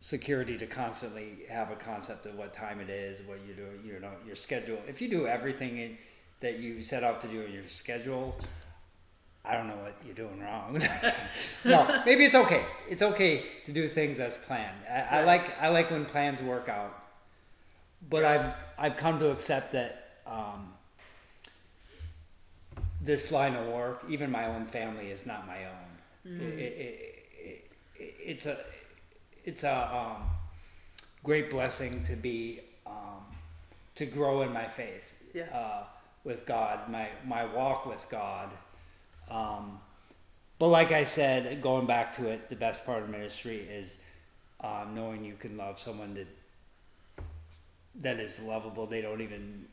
security 0.00 0.56
to 0.56 0.66
constantly 0.66 1.40
have 1.50 1.70
a 1.70 1.76
concept 1.76 2.24
of 2.24 2.34
what 2.36 2.54
time 2.54 2.80
it 2.80 2.88
is 2.88 3.20
what 3.22 3.38
you 3.46 3.52
do 3.52 3.66
you 3.84 3.98
know 4.00 4.12
your 4.26 4.36
schedule. 4.36 4.78
If 4.88 5.02
you 5.02 5.10
do 5.10 5.26
everything 5.26 5.78
in, 5.78 5.98
that 6.40 6.58
you 6.58 6.82
set 6.82 7.04
out 7.04 7.20
to 7.20 7.28
do 7.28 7.42
in 7.42 7.52
your 7.52 7.68
schedule 7.68 8.34
i 9.44 9.54
don't 9.54 9.66
know 9.66 9.76
what 9.76 9.96
you're 10.06 10.14
doing 10.14 10.40
wrong. 10.40 10.80
No 11.64 12.02
maybe 12.06 12.24
it's 12.24 12.34
okay. 12.34 12.64
It's 12.88 13.02
okay 13.02 13.44
to 13.66 13.72
do 13.72 13.86
things 13.86 14.18
as 14.18 14.36
planned. 14.36 14.78
I, 14.88 15.18
I 15.18 15.24
like 15.24 15.60
i 15.60 15.68
like 15.68 15.90
when 15.90 16.04
plans 16.04 16.40
work 16.40 16.68
out. 16.68 16.96
But 18.08 18.24
i've 18.24 18.54
i've 18.78 18.96
come 18.96 19.18
to 19.18 19.30
accept 19.30 19.72
that 19.72 20.20
um, 20.26 20.72
this 23.02 23.32
line 23.32 23.54
of 23.56 23.66
work, 23.66 24.04
even 24.08 24.30
my 24.30 24.46
own 24.46 24.66
family, 24.66 25.10
is 25.10 25.26
not 25.26 25.46
my 25.46 25.64
own. 25.66 25.88
It, 26.24 26.58
it, 26.58 26.60
it, 26.60 27.70
it, 27.98 28.14
it's 28.24 28.46
a 28.46 28.56
it's 29.44 29.64
a 29.64 29.94
um, 29.94 30.22
great 31.24 31.50
blessing 31.50 32.04
to 32.04 32.14
be 32.14 32.60
um, 32.86 33.24
to 33.96 34.06
grow 34.06 34.42
in 34.42 34.52
my 34.52 34.66
faith 34.68 35.20
Yeah. 35.34 35.44
uh, 35.52 35.84
with 36.22 36.46
God, 36.46 36.88
my 36.88 37.08
my 37.26 37.44
walk 37.44 37.86
with 37.86 38.06
God. 38.08 38.50
Um, 39.28 39.80
but 40.60 40.68
like 40.68 40.92
I 40.92 41.02
said, 41.02 41.60
going 41.60 41.86
back 41.86 42.12
to 42.18 42.28
it, 42.28 42.48
the 42.48 42.54
best 42.56 42.86
part 42.86 43.02
of 43.02 43.08
ministry 43.08 43.58
is 43.58 43.98
um, 44.60 44.94
knowing 44.94 45.24
you 45.24 45.34
can 45.34 45.56
love 45.56 45.78
someone 45.80 46.14
that 46.14 46.28
that 47.96 48.20
is 48.20 48.40
lovable. 48.42 48.86
They 48.86 49.00
don't 49.02 49.20
even 49.20 49.66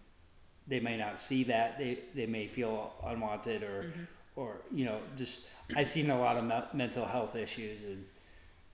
they 0.69 0.79
may 0.79 0.95
not 0.97 1.19
see 1.19 1.43
that 1.45 1.77
they 1.77 1.99
they 2.15 2.25
may 2.27 2.47
feel 2.47 2.93
unwanted 3.05 3.63
or 3.63 3.91
or 4.35 4.57
you 4.71 4.85
know 4.85 4.99
just 5.17 5.47
I've 5.75 5.87
seen 5.87 6.09
a 6.09 6.17
lot 6.19 6.37
of 6.37 6.43
me- 6.45 6.69
mental 6.77 7.05
health 7.05 7.35
issues 7.35 7.83
and 7.83 8.05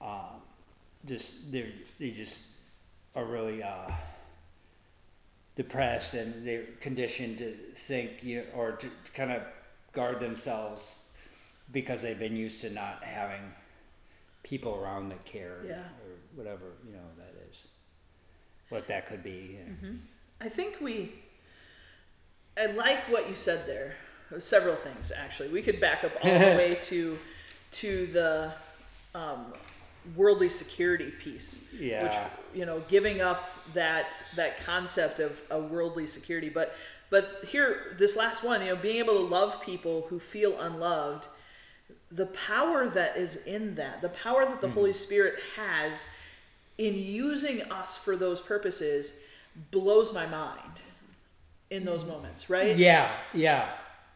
um, 0.01 0.41
just 1.05 1.51
they 1.51 1.71
they 1.99 2.11
just 2.11 2.41
are 3.15 3.25
really 3.25 3.63
uh, 3.63 3.89
depressed 5.55 6.13
and 6.13 6.45
they're 6.45 6.65
conditioned 6.81 7.37
to 7.37 7.53
think 7.73 8.23
you 8.23 8.43
or 8.53 8.73
to 8.73 8.87
kind 9.13 9.31
of 9.31 9.41
guard 9.93 10.19
themselves 10.19 10.99
because 11.71 12.01
they've 12.01 12.19
been 12.19 12.35
used 12.35 12.61
to 12.61 12.69
not 12.69 13.01
having 13.03 13.41
people 14.43 14.75
around 14.75 15.09
that 15.09 15.23
care 15.25 15.59
Yeah. 15.65 15.79
or 15.79 16.11
whatever 16.35 16.65
you 16.85 16.93
know 16.93 17.07
that 17.17 17.33
is 17.49 17.67
what 18.69 18.85
that 18.87 19.07
could 19.07 19.23
be 19.23 19.57
I 20.41 20.49
think 20.49 20.81
we. 20.81 21.13
I 22.57 22.67
like 22.67 23.09
what 23.09 23.29
you 23.29 23.35
said 23.35 23.65
there. 23.67 23.95
Several 24.39 24.75
things 24.75 25.11
actually. 25.15 25.49
We 25.49 25.61
could 25.61 25.79
back 25.79 26.03
up 26.03 26.11
all 26.23 26.31
the 26.31 26.39
way 26.39 26.77
to 26.83 27.17
to 27.71 28.07
the 28.07 28.51
um, 29.13 29.53
worldly 30.15 30.49
security 30.49 31.11
piece. 31.11 31.73
Yeah. 31.73 32.03
Which 32.03 32.57
you 32.59 32.65
know, 32.65 32.81
giving 32.87 33.21
up 33.21 33.49
that 33.73 34.23
that 34.35 34.63
concept 34.65 35.19
of 35.19 35.41
a 35.51 35.59
worldly 35.59 36.07
security, 36.07 36.49
but 36.49 36.75
but 37.09 37.45
here 37.47 37.95
this 37.97 38.15
last 38.15 38.43
one, 38.43 38.61
you 38.61 38.67
know, 38.67 38.75
being 38.75 38.97
able 38.97 39.13
to 39.13 39.27
love 39.27 39.61
people 39.61 40.07
who 40.09 40.19
feel 40.19 40.59
unloved, 40.59 41.27
the 42.11 42.25
power 42.27 42.87
that 42.87 43.17
is 43.17 43.35
in 43.45 43.75
that, 43.75 44.01
the 44.01 44.09
power 44.09 44.45
that 44.45 44.61
the 44.61 44.69
Holy 44.69 44.93
Spirit 44.93 45.35
has 45.55 46.07
in 46.77 46.95
using 46.95 47.61
us 47.71 47.95
for 47.97 48.17
those 48.17 48.41
purposes 48.41 49.13
blows 49.71 50.13
my 50.13 50.25
mind 50.25 50.79
in 51.69 51.85
those 51.85 52.05
moments, 52.05 52.49
right? 52.49 52.77
yeah 52.77 53.11
yeah 53.33 53.69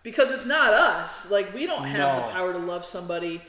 Because 0.04 0.32
it's 0.32 0.46
not 0.46 0.74
us. 0.74 1.30
Like 1.30 1.54
we 1.54 1.66
don't 1.66 1.86
have 1.86 2.16
the 2.18 2.32
power 2.32 2.54
to 2.54 2.60
love 2.60 2.86
somebody 2.86 3.42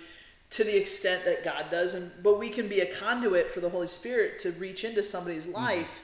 to 0.51 0.65
the 0.65 0.77
extent 0.77 1.25
that 1.25 1.45
God 1.45 1.67
does 1.71 1.95
and 1.95 2.11
but 2.23 2.39
we 2.39 2.49
can 2.49 2.69
be 2.69 2.81
a 2.81 2.87
conduit 2.87 3.51
for 3.51 3.61
the 3.61 3.69
Holy 3.69 3.89
Spirit 3.89 4.41
to 4.41 4.51
reach 4.53 4.85
into 4.85 5.03
somebody's 5.03 5.47
mm-hmm. 5.47 5.63
life 5.63 6.01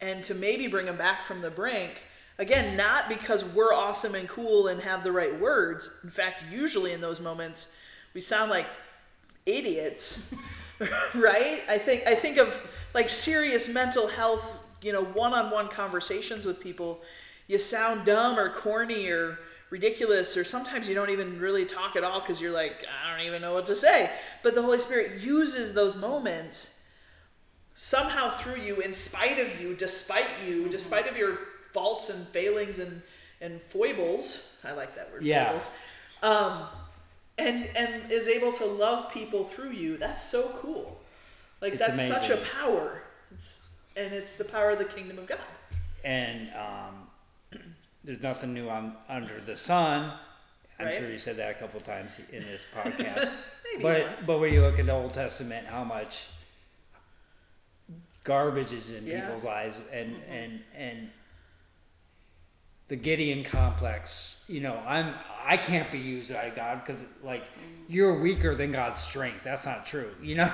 and 0.00 0.24
to 0.24 0.34
maybe 0.34 0.66
bring 0.66 0.86
them 0.86 0.96
back 0.96 1.22
from 1.22 1.42
the 1.42 1.50
brink. 1.50 2.02
Again, 2.38 2.76
not 2.76 3.08
because 3.08 3.44
we're 3.44 3.74
awesome 3.74 4.14
and 4.14 4.28
cool 4.28 4.68
and 4.68 4.80
have 4.80 5.04
the 5.04 5.12
right 5.12 5.38
words. 5.38 6.00
In 6.02 6.10
fact, 6.10 6.42
usually 6.50 6.92
in 6.92 7.00
those 7.00 7.20
moments 7.20 7.72
we 8.14 8.20
sound 8.20 8.50
like 8.50 8.66
idiots. 9.46 10.32
right? 11.14 11.62
I 11.68 11.78
think 11.78 12.06
I 12.06 12.14
think 12.14 12.38
of 12.38 12.60
like 12.94 13.08
serious 13.08 13.68
mental 13.68 14.08
health, 14.08 14.60
you 14.82 14.92
know, 14.92 15.04
one-on-one 15.04 15.68
conversations 15.68 16.44
with 16.44 16.60
people. 16.60 17.00
You 17.46 17.58
sound 17.58 18.04
dumb 18.06 18.38
or 18.38 18.48
corny 18.50 19.08
or 19.08 19.38
ridiculous 19.70 20.36
or 20.36 20.44
sometimes 20.44 20.88
you 20.88 20.94
don't 20.94 21.10
even 21.10 21.40
really 21.40 21.64
talk 21.64 21.96
at 21.96 22.04
all 22.04 22.20
cuz 22.20 22.40
you're 22.40 22.52
like 22.52 22.84
I 23.04 23.10
don't 23.16 23.26
even 23.26 23.40
know 23.42 23.54
what 23.54 23.66
to 23.66 23.74
say. 23.74 24.10
But 24.42 24.54
the 24.54 24.62
Holy 24.62 24.78
Spirit 24.78 25.20
uses 25.20 25.72
those 25.74 25.96
moments 25.96 26.80
somehow 27.74 28.30
through 28.30 28.56
you 28.60 28.80
in 28.80 28.92
spite 28.92 29.38
of 29.38 29.60
you, 29.60 29.74
despite 29.74 30.28
you, 30.46 30.68
despite 30.68 31.08
of 31.08 31.16
your 31.16 31.38
faults 31.72 32.10
and 32.10 32.26
failings 32.28 32.78
and 32.78 33.02
and 33.40 33.60
foibles. 33.60 34.54
I 34.64 34.72
like 34.72 34.94
that 34.94 35.10
word 35.12 35.22
Yeah. 35.22 35.46
foibles. 35.46 35.70
Um 36.22 36.66
and 37.38 37.66
and 37.74 38.12
is 38.12 38.28
able 38.28 38.52
to 38.52 38.64
love 38.66 39.10
people 39.12 39.44
through 39.44 39.70
you 39.70 39.96
that's 39.96 40.22
so 40.22 40.50
cool 40.60 41.00
like 41.62 41.72
It's 41.74 41.86
that's 41.86 42.06
such 42.06 42.28
a 42.28 42.36
power 42.36 43.02
it's 43.30 43.74
and 43.96 44.12
it's 44.12 44.34
the 44.36 44.44
power 44.44 44.70
of 44.72 44.78
the 44.78 44.84
kingdom 44.84 45.18
of 45.18 45.26
god 45.26 45.38
and 46.04 46.50
um, 46.50 47.01
there's 48.04 48.22
nothing 48.22 48.52
new 48.54 48.68
on 48.68 48.96
under 49.08 49.40
the 49.40 49.56
sun. 49.56 50.12
I'm 50.78 50.86
Right. 50.86 50.94
sure 50.96 51.10
you 51.10 51.18
said 51.18 51.36
that 51.36 51.50
a 51.50 51.54
couple 51.54 51.80
times 51.80 52.18
in 52.32 52.42
this 52.42 52.66
podcast. 52.74 53.30
maybe 53.64 53.82
but 53.82 54.02
once 54.02 54.26
but 54.26 54.40
when 54.40 54.52
you 54.52 54.62
look 54.62 54.78
at 54.78 54.86
the 54.86 54.92
Old 54.92 55.14
Testament, 55.14 55.66
how 55.66 55.84
much 55.84 56.26
garbage 58.24 58.72
is 58.72 58.90
in 58.90 59.06
Yeah. 59.06 59.14
Mm-hmm. 59.18 59.26
people's 59.26 59.44
lives, 59.44 59.80
and 59.92 60.16
and 60.28 60.60
and 60.76 61.10
the 62.88 62.96
Gideon 62.96 63.44
complex. 63.44 64.42
You 64.48 64.60
know, 64.60 64.76
I'm 64.86 65.14
I 65.44 65.56
can't 65.56 65.90
be 65.90 65.98
used 65.98 66.32
by 66.32 66.50
God 66.50 66.80
because 66.84 67.04
like 67.22 67.44
you're 67.88 68.18
weaker 68.20 68.54
than 68.54 68.72
God's 68.72 69.00
strength. 69.00 69.44
That's 69.44 69.64
not 69.66 69.86
true. 69.86 70.10
You 70.20 70.36
know, 70.36 70.52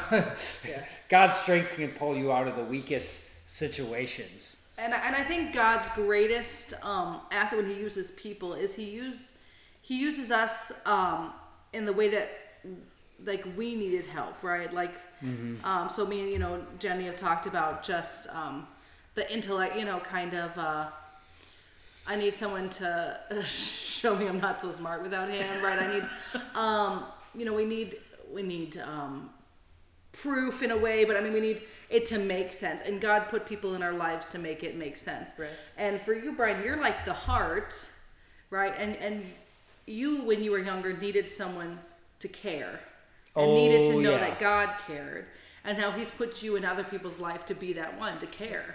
Yeah. 0.67 0.85
God's 1.09 1.39
strength 1.39 1.75
can 1.77 1.91
pull 1.93 2.17
you 2.17 2.33
out 2.33 2.47
of 2.49 2.57
the 2.57 2.65
weakest 2.65 3.25
situations. 3.51 4.58
And 4.79 4.95
I- 4.95 5.07
and 5.07 5.17
I 5.17 5.23
think 5.25 5.53
God's 5.55 5.89
greatest 5.91 6.73
um, 6.85 7.21
asset 7.31 7.59
when 7.59 7.69
He 7.69 7.75
uses 7.75 8.11
people 8.13 8.55
is 8.55 8.75
He 8.75 8.85
use 8.85 9.35
He 9.83 9.99
uses 9.99 10.31
us 10.31 10.73
um, 10.87 11.33
in 11.73 11.85
the 11.85 11.93
way 11.93 12.09
that 12.11 12.29
like 13.25 13.45
we 13.57 13.75
needed 13.75 14.07
help, 14.07 14.43
right? 14.43 14.73
Like, 14.73 14.95
um, 15.65 15.91
so 15.91 16.07
me 16.07 16.21
and 16.21 16.31
you 16.31 16.39
know 16.39 16.63
Jenny 16.79 17.05
have 17.07 17.17
talked 17.17 17.47
about 17.47 17.83
just 17.83 18.29
um, 18.29 18.67
the 19.15 19.25
intellect, 19.33 19.77
you 19.77 19.85
know, 19.85 19.99
kind 20.01 20.35
of. 20.35 20.57
Uh, 20.57 20.87
I 22.07 22.17
need 22.17 22.35
someone 22.35 22.71
to 22.71 23.19
show 23.45 24.15
me 24.17 24.27
I'm 24.29 24.41
not 24.41 24.61
so 24.61 24.71
smart 24.71 25.03
without 25.03 25.29
him, 25.29 25.63
right? 25.63 25.79
I 25.79 25.93
need, 25.95 26.05
um, 26.55 27.05
you 27.35 27.45
know, 27.45 27.53
we 27.55 27.65
need 27.65 27.99
we 28.33 28.43
need 28.43 28.79
um, 28.79 29.31
proof 30.13 30.63
in 30.63 30.71
a 30.71 30.77
way, 30.77 31.05
but 31.05 31.17
I 31.17 31.21
mean, 31.21 31.33
we 31.33 31.41
need 31.41 31.63
it 31.91 32.07
to 32.07 32.19
make 32.19 32.53
sense. 32.53 32.83
And 32.83 33.01
God 33.01 33.29
put 33.29 33.47
people 33.47 33.75
in 33.75 33.83
our 33.83 33.93
lives 33.93 34.29
to 34.29 34.39
make 34.39 34.63
it 34.65 34.77
make 34.77 34.97
sense. 34.97 35.33
Right. 35.39 35.49
And 35.77 36.01
for 36.01 36.13
you, 36.15 36.33
Brian, 36.33 36.63
you're 36.65 36.81
like 36.81 37.05
the 37.05 37.13
heart, 37.13 37.75
right? 38.51 38.75
And 38.79 38.97
and 38.97 39.25
you, 39.87 40.23
when 40.23 40.43
you 40.43 40.51
were 40.51 40.59
younger, 40.59 40.93
needed 40.97 41.31
someone 41.31 41.79
to 42.21 42.29
care 42.29 42.81
and 43.37 43.47
oh, 43.51 43.55
needed 43.55 43.85
to 43.87 43.93
Oh, 43.93 44.01
know 44.01 44.11
yeah. 44.13 44.19
that 44.19 44.41
God 44.41 44.71
cared. 44.87 45.27
And 45.65 45.79
now 45.79 45.91
He's 45.93 46.11
put 46.11 46.43
you 46.43 46.57
in 46.57 46.65
other 46.65 46.85
people's 46.85 47.19
life 47.19 47.45
to 47.47 47.55
be 47.55 47.73
that 47.75 47.99
one 47.99 48.19
to 48.19 48.27
care. 48.27 48.75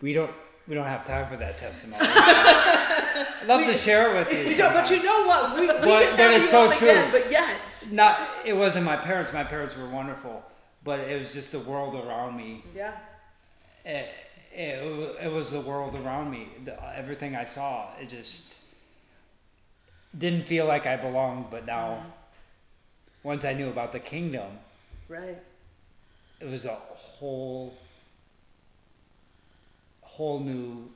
We 0.00 0.12
don't 0.12 0.30
we 0.68 0.74
don't 0.74 0.86
have 0.86 1.06
time 1.06 1.26
for 1.28 1.36
that 1.38 1.56
testimony. 1.58 2.02
I'd 2.08 3.46
love 3.46 3.64
to 3.66 3.74
share 3.74 4.14
it 4.14 4.18
with 4.18 4.32
you. 4.38 4.50
You 4.50 4.56
don't- 4.56 4.74
but 4.74 4.90
you 4.90 5.02
know 5.02 5.26
what 5.26 5.54
we, 5.54 5.62
we 5.62 5.66
But- 5.68 6.16
but 6.16 6.30
it's 6.34 6.50
so 6.50 6.70
true. 6.72 6.88
again, 6.90 7.10
but 7.10 7.30
yes 7.30 7.90
Not 7.90 8.28
it 8.44 8.52
wasn't 8.52 8.84
my 8.84 8.96
parents. 8.96 9.32
My 9.32 9.44
parents 9.44 9.76
were 9.76 9.88
wonderful, 9.88 10.42
but 10.88 11.00
it 11.00 11.18
was 11.18 11.34
just 11.34 11.52
the 11.52 11.58
world 11.58 11.94
around 11.94 12.34
me. 12.34 12.64
yeah 12.74 12.96
It, 13.84 14.08
it, 14.54 14.76
it 15.26 15.30
was 15.30 15.50
the 15.50 15.60
world 15.60 15.94
around 15.94 16.30
me. 16.30 16.48
The, 16.64 16.74
everything 16.96 17.36
I 17.36 17.44
saw, 17.44 17.88
it 18.00 18.08
just 18.08 18.56
didn't 20.16 20.48
feel 20.48 20.64
like 20.64 20.86
I 20.86 20.96
belonged. 20.96 21.50
But 21.50 21.66
now, 21.66 21.88
mm-hmm. 21.88 22.08
once 23.22 23.44
I 23.44 23.52
knew 23.52 23.68
about 23.68 23.92
the 23.92 24.00
kingdom, 24.00 24.50
right 25.10 25.36
it 26.40 26.48
was 26.48 26.64
a 26.64 26.74
whole 26.74 27.76
whole 30.00 30.40
new 30.40 30.88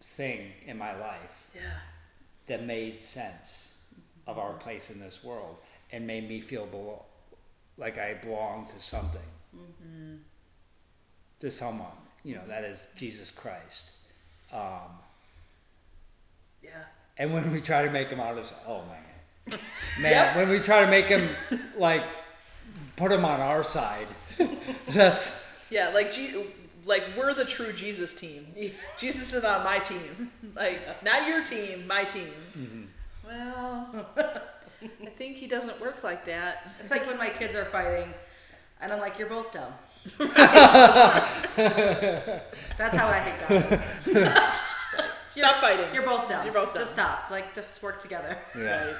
thing 0.00 0.52
in 0.66 0.78
my 0.78 0.96
life 0.98 1.36
yeah 1.52 1.80
that 2.46 2.64
made 2.64 3.00
sense 3.00 3.74
of 4.28 4.38
our 4.38 4.50
mm-hmm. 4.50 4.60
place 4.60 4.90
in 4.90 5.00
this 5.00 5.24
world 5.24 5.56
and 5.90 6.06
made 6.06 6.28
me 6.28 6.40
feel 6.40 6.66
belo- 6.66 7.07
like 7.78 7.96
I 7.98 8.14
belong 8.14 8.66
to 8.74 8.80
something, 8.80 9.20
to 11.40 11.50
someone. 11.50 11.86
You 12.24 12.34
know, 12.36 12.46
that 12.48 12.64
is 12.64 12.86
Jesus 12.96 13.30
Christ. 13.30 13.90
Um, 14.52 14.98
yeah 16.62 16.70
and 17.18 17.32
when 17.34 17.52
we 17.52 17.60
try 17.60 17.84
to 17.84 17.90
make 17.90 18.08
him 18.08 18.20
out 18.20 18.36
as, 18.38 18.52
oh 18.66 18.82
man, 18.88 19.60
man, 20.00 20.10
Yep. 20.12 20.36
when 20.36 20.48
we 20.48 20.58
try 20.60 20.80
to 20.84 20.90
make 20.90 21.06
him 21.06 21.28
like 21.76 22.02
put 22.96 23.10
him 23.12 23.24
on 23.24 23.40
our 23.40 23.62
side, 23.62 24.06
that's 24.88 25.44
yeah 25.70 25.90
like 25.90 26.12
G- 26.12 26.44
like 26.86 27.02
we're 27.16 27.34
the 27.34 27.44
true 27.44 27.72
jesus 27.72 28.14
team 28.14 28.46
jesus 28.96 29.34
is 29.34 29.44
on 29.44 29.62
my 29.64 29.78
team 29.78 30.30
like 30.56 31.04
not 31.04 31.28
your 31.28 31.44
team 31.44 31.86
my 31.86 32.04
team 32.04 32.30
Mm-hmm. 32.56 32.82
well 33.26 34.06
i 34.82 35.10
think 35.16 35.36
he 35.36 35.46
doesn't 35.46 35.80
work 35.80 36.04
like 36.04 36.24
that 36.26 36.72
It's 36.80 36.90
like 36.90 37.06
when 37.06 37.18
my 37.18 37.28
kids 37.28 37.56
are 37.56 37.64
fighting, 37.64 38.12
and 38.80 38.92
I'm 38.92 39.00
like, 39.00 39.18
"You're 39.18 39.28
both 39.28 39.52
dumb." 39.52 39.72
That's 42.78 42.94
how 42.96 43.08
I 43.08 43.18
hate 43.18 43.48
guys. 43.48 43.86
stop 45.30 45.56
fighting 45.60 45.86
You're 45.92 46.04
both 46.04 46.28
dumb. 46.28 46.44
You're 46.44 46.54
both 46.54 46.72
dumb. 46.72 46.82
Just 46.82 46.92
stop. 46.92 47.30
Like, 47.30 47.54
just 47.54 47.82
work 47.82 48.00
together. 48.00 48.38
Right. 48.54 48.96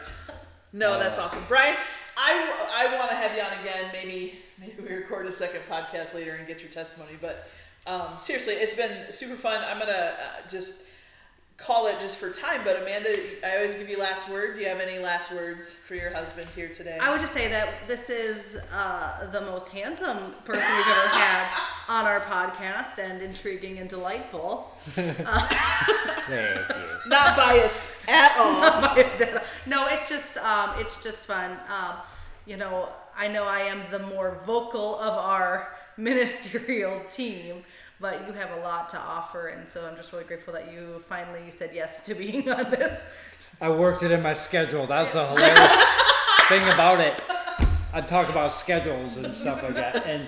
No, 0.73 0.99
that's 0.99 1.19
awesome, 1.19 1.43
Brian. 1.49 1.77
I, 2.17 2.53
I 2.75 2.99
want 2.99 3.11
to 3.11 3.17
have 3.17 3.35
you 3.35 3.43
on 3.43 3.53
again. 3.65 3.91
Maybe 3.93 4.41
maybe 4.61 4.83
we 4.83 4.95
record 4.95 5.27
a 5.27 5.33
second 5.33 5.63
podcast 5.71 6.15
later 6.15 6.35
and 6.35 6.47
get 6.47 6.61
your 6.61 6.71
testimony. 6.71 7.13
But 7.21 7.49
um, 7.87 8.19
seriously, 8.19 8.55
it's 8.55 8.75
been 8.75 9.11
super 9.11 9.37
fun. 9.37 9.63
I'm 9.65 9.79
gonna 9.79 9.93
uh, 9.93 10.49
just 10.49 10.83
call 11.59 11.89
it 11.89 11.97
just 12.01 12.17
for 12.17 12.31
time. 12.31 12.61
But 12.65 12.81
Amanda, 12.81 13.15
I 13.45 13.57
always 13.57 13.75
give 13.75 13.89
you 13.89 13.99
last 13.99 14.31
word. 14.31 14.55
Do 14.55 14.63
you 14.63 14.69
have 14.69 14.81
any 14.81 14.99
last 14.99 15.31
words 15.33 15.75
for 15.75 15.97
your 15.97 16.15
husband 16.15 16.47
here 16.55 16.69
today? 16.69 16.99
I 17.01 17.11
would 17.11 17.21
just 17.21 17.35
say 17.35 17.49
that 17.49 17.87
this 17.87 18.09
is 18.09 18.57
uh, 18.73 19.29
the 19.31 19.41
most 19.43 19.69
handsome 19.69 20.35
person 20.45 20.71
we've 20.77 20.87
ever 20.87 21.09
had 21.09 21.49
on 21.89 22.07
our 22.07 22.21
podcast, 22.21 22.99
and 22.99 23.21
intriguing 23.21 23.79
and 23.79 23.89
delightful. 23.91 24.73
thank 24.85 25.19
you. 25.19 26.65
Not 27.07 27.37
biased 27.37 28.09
at 28.09 28.37
all. 28.39 28.95
no, 29.67 29.87
it's 29.89 30.09
just 30.09 30.37
um, 30.39 30.71
it's 30.79 31.03
just 31.03 31.27
fun. 31.27 31.57
Um, 31.69 31.97
you 32.47 32.57
know, 32.57 32.89
I 33.17 33.29
know 33.29 33.45
I 33.45 33.61
am 33.61 33.83
the 33.91 33.99
more 33.99 34.41
vocal 34.47 34.97
of 35.01 35.13
our 35.13 35.73
ministerial 35.97 37.01
team, 37.11 37.65
but 38.01 38.27
you 38.27 38.33
have 38.35 38.51
a 38.53 38.61
lot 38.61 38.89
to 38.91 38.99
offer, 38.99 39.49
and 39.49 39.69
so 39.71 39.87
I'm 39.87 39.97
just 39.97 40.13
really 40.13 40.25
grateful 40.25 40.53
that 40.55 40.73
you 40.73 41.03
finally 41.09 41.51
said 41.51 41.71
yes 41.75 42.01
to 42.03 42.15
being 42.15 42.49
on 42.59 42.71
this. 42.71 43.07
I 43.61 43.69
worked 43.71 44.03
it 44.03 44.11
in 44.11 44.23
my 44.23 44.35
schedule. 44.35 44.87
That's 44.87 45.15
a 45.15 45.27
hilarious 45.29 45.85
thing 46.49 46.63
about 46.73 47.01
it. 47.01 47.21
I 47.93 48.01
talk 48.01 48.29
about 48.29 48.53
schedules 48.53 49.17
and 49.17 49.35
stuff 49.35 49.63
like 49.63 49.75
that, 49.75 50.07
and 50.07 50.27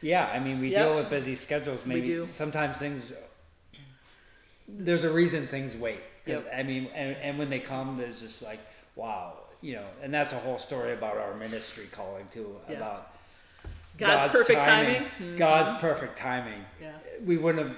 yeah, 0.00 0.26
I 0.32 0.38
mean 0.40 0.60
we 0.60 0.70
Yep. 0.70 0.82
deal 0.86 0.96
with 0.96 1.10
busy 1.10 1.34
schedules. 1.34 1.84
Maybe 1.86 2.06
do. 2.06 2.28
sometimes 2.32 2.78
things. 2.78 3.12
There's 4.68 5.04
a 5.04 5.10
reason 5.10 5.46
things 5.46 5.76
wait. 5.76 6.00
Yep. 6.26 6.52
I 6.56 6.62
mean, 6.62 6.88
and, 6.94 7.16
and 7.16 7.38
when 7.38 7.50
they 7.50 7.58
come, 7.60 7.96
there's 7.98 8.20
just 8.20 8.42
like 8.42 8.60
wow, 8.96 9.34
you 9.60 9.74
know, 9.74 9.86
and 10.02 10.12
that's 10.12 10.32
a 10.32 10.36
whole 10.38 10.58
story 10.58 10.92
about 10.92 11.16
our 11.16 11.34
ministry 11.34 11.88
calling 11.92 12.26
too 12.30 12.54
Yeah. 12.68 12.76
about 12.76 13.09
God's, 14.00 14.32
perfect 14.32 14.62
timing. 14.62 15.02
Mhm. 15.18 15.38
God's 15.38 15.78
perfect 15.80 16.16
timing. 16.18 16.64
Yeah. 16.80 16.92
We 17.24 17.36
wouldn't 17.36 17.66
have 17.68 17.76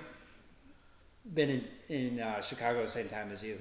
been 1.35 1.51
in 1.51 1.65
in 1.89 2.21
uh, 2.21 2.41
Chicago 2.41 2.83
the 2.83 2.89
same 2.89 3.09
time 3.09 3.31
as 3.33 3.43
you 3.43 3.59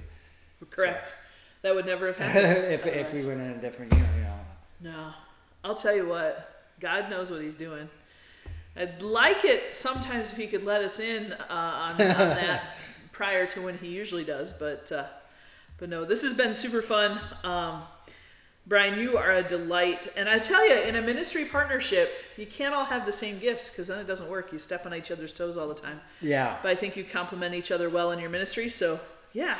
Correct. 0.70 1.14
That 1.62 1.74
would 1.74 1.86
never 1.86 2.06
have 2.08 2.16
happened. 2.18 2.72
if 2.72 2.86
if 2.86 3.12
we 3.12 3.24
went 3.26 3.40
in 3.40 3.50
a 3.50 3.60
different 3.60 3.92
year. 3.92 4.08
You 4.16 4.22
know. 4.22 4.92
No. 4.92 5.08
I'll 5.64 5.74
tell 5.76 5.94
you 5.94 6.08
what, 6.08 6.64
God 6.80 7.08
knows 7.10 7.30
what 7.30 7.40
he's 7.40 7.54
doing. 7.54 7.88
I'd 8.74 9.02
like 9.02 9.44
it 9.44 9.74
sometimes 9.74 10.32
if 10.32 10.36
he 10.38 10.46
could 10.46 10.64
let 10.64 10.80
us 10.82 10.98
in 10.98 11.32
uh, 11.32 11.44
on, 11.50 11.92
on 11.92 11.96
that 11.98 12.76
prior 13.12 13.46
to 13.46 13.60
when 13.60 13.76
he 13.78 13.88
usually 13.88 14.24
does, 14.24 14.52
but 14.52 14.90
uh, 14.90 15.06
but 15.78 15.88
no, 15.88 16.04
this 16.04 16.22
has 16.22 16.32
been 16.32 16.54
super 16.54 16.82
fun. 16.82 17.20
Um, 17.44 17.82
Brian, 18.66 19.00
you 19.00 19.16
are 19.16 19.32
a 19.32 19.42
delight, 19.42 20.06
and 20.16 20.28
I 20.28 20.38
tell 20.38 20.66
you, 20.66 20.76
in 20.82 20.94
a 20.94 21.02
ministry 21.02 21.44
partnership, 21.44 22.12
you 22.36 22.46
can't 22.46 22.72
all 22.72 22.84
have 22.84 23.04
the 23.04 23.12
same 23.12 23.40
gifts 23.40 23.70
because 23.70 23.88
then 23.88 23.98
it 23.98 24.06
doesn't 24.06 24.30
work. 24.30 24.52
You 24.52 24.58
step 24.60 24.86
on 24.86 24.94
each 24.94 25.10
other's 25.10 25.32
toes 25.32 25.56
all 25.56 25.66
the 25.66 25.74
time. 25.74 26.00
Yeah. 26.20 26.56
But 26.62 26.70
I 26.70 26.74
think 26.76 26.96
you 26.96 27.02
complement 27.02 27.56
each 27.56 27.72
other 27.72 27.90
well 27.90 28.12
in 28.12 28.20
your 28.20 28.30
ministry. 28.30 28.68
So, 28.68 29.00
yeah, 29.32 29.56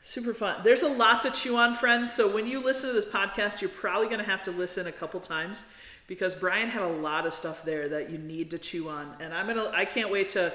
super 0.00 0.32
fun. 0.32 0.60
There's 0.62 0.82
a 0.82 0.88
lot 0.88 1.22
to 1.22 1.32
chew 1.32 1.56
on, 1.56 1.74
friends. 1.74 2.12
So, 2.12 2.32
when 2.32 2.46
you 2.46 2.60
listen 2.60 2.90
to 2.90 2.94
this 2.94 3.06
podcast, 3.06 3.60
you're 3.60 3.70
probably 3.70 4.06
going 4.06 4.20
to 4.20 4.30
have 4.30 4.44
to 4.44 4.52
listen 4.52 4.86
a 4.86 4.92
couple 4.92 5.18
times 5.18 5.64
because 6.06 6.36
Brian 6.36 6.68
had 6.68 6.82
a 6.82 6.88
lot 6.88 7.26
of 7.26 7.34
stuff 7.34 7.64
there 7.64 7.88
that 7.88 8.10
you 8.10 8.18
need 8.18 8.52
to 8.52 8.58
chew 8.58 8.88
on. 8.88 9.12
And 9.18 9.34
I'm 9.34 9.46
going 9.46 9.58
to, 9.58 9.76
I 9.76 9.84
can't 9.84 10.10
wait 10.10 10.30
to, 10.30 10.52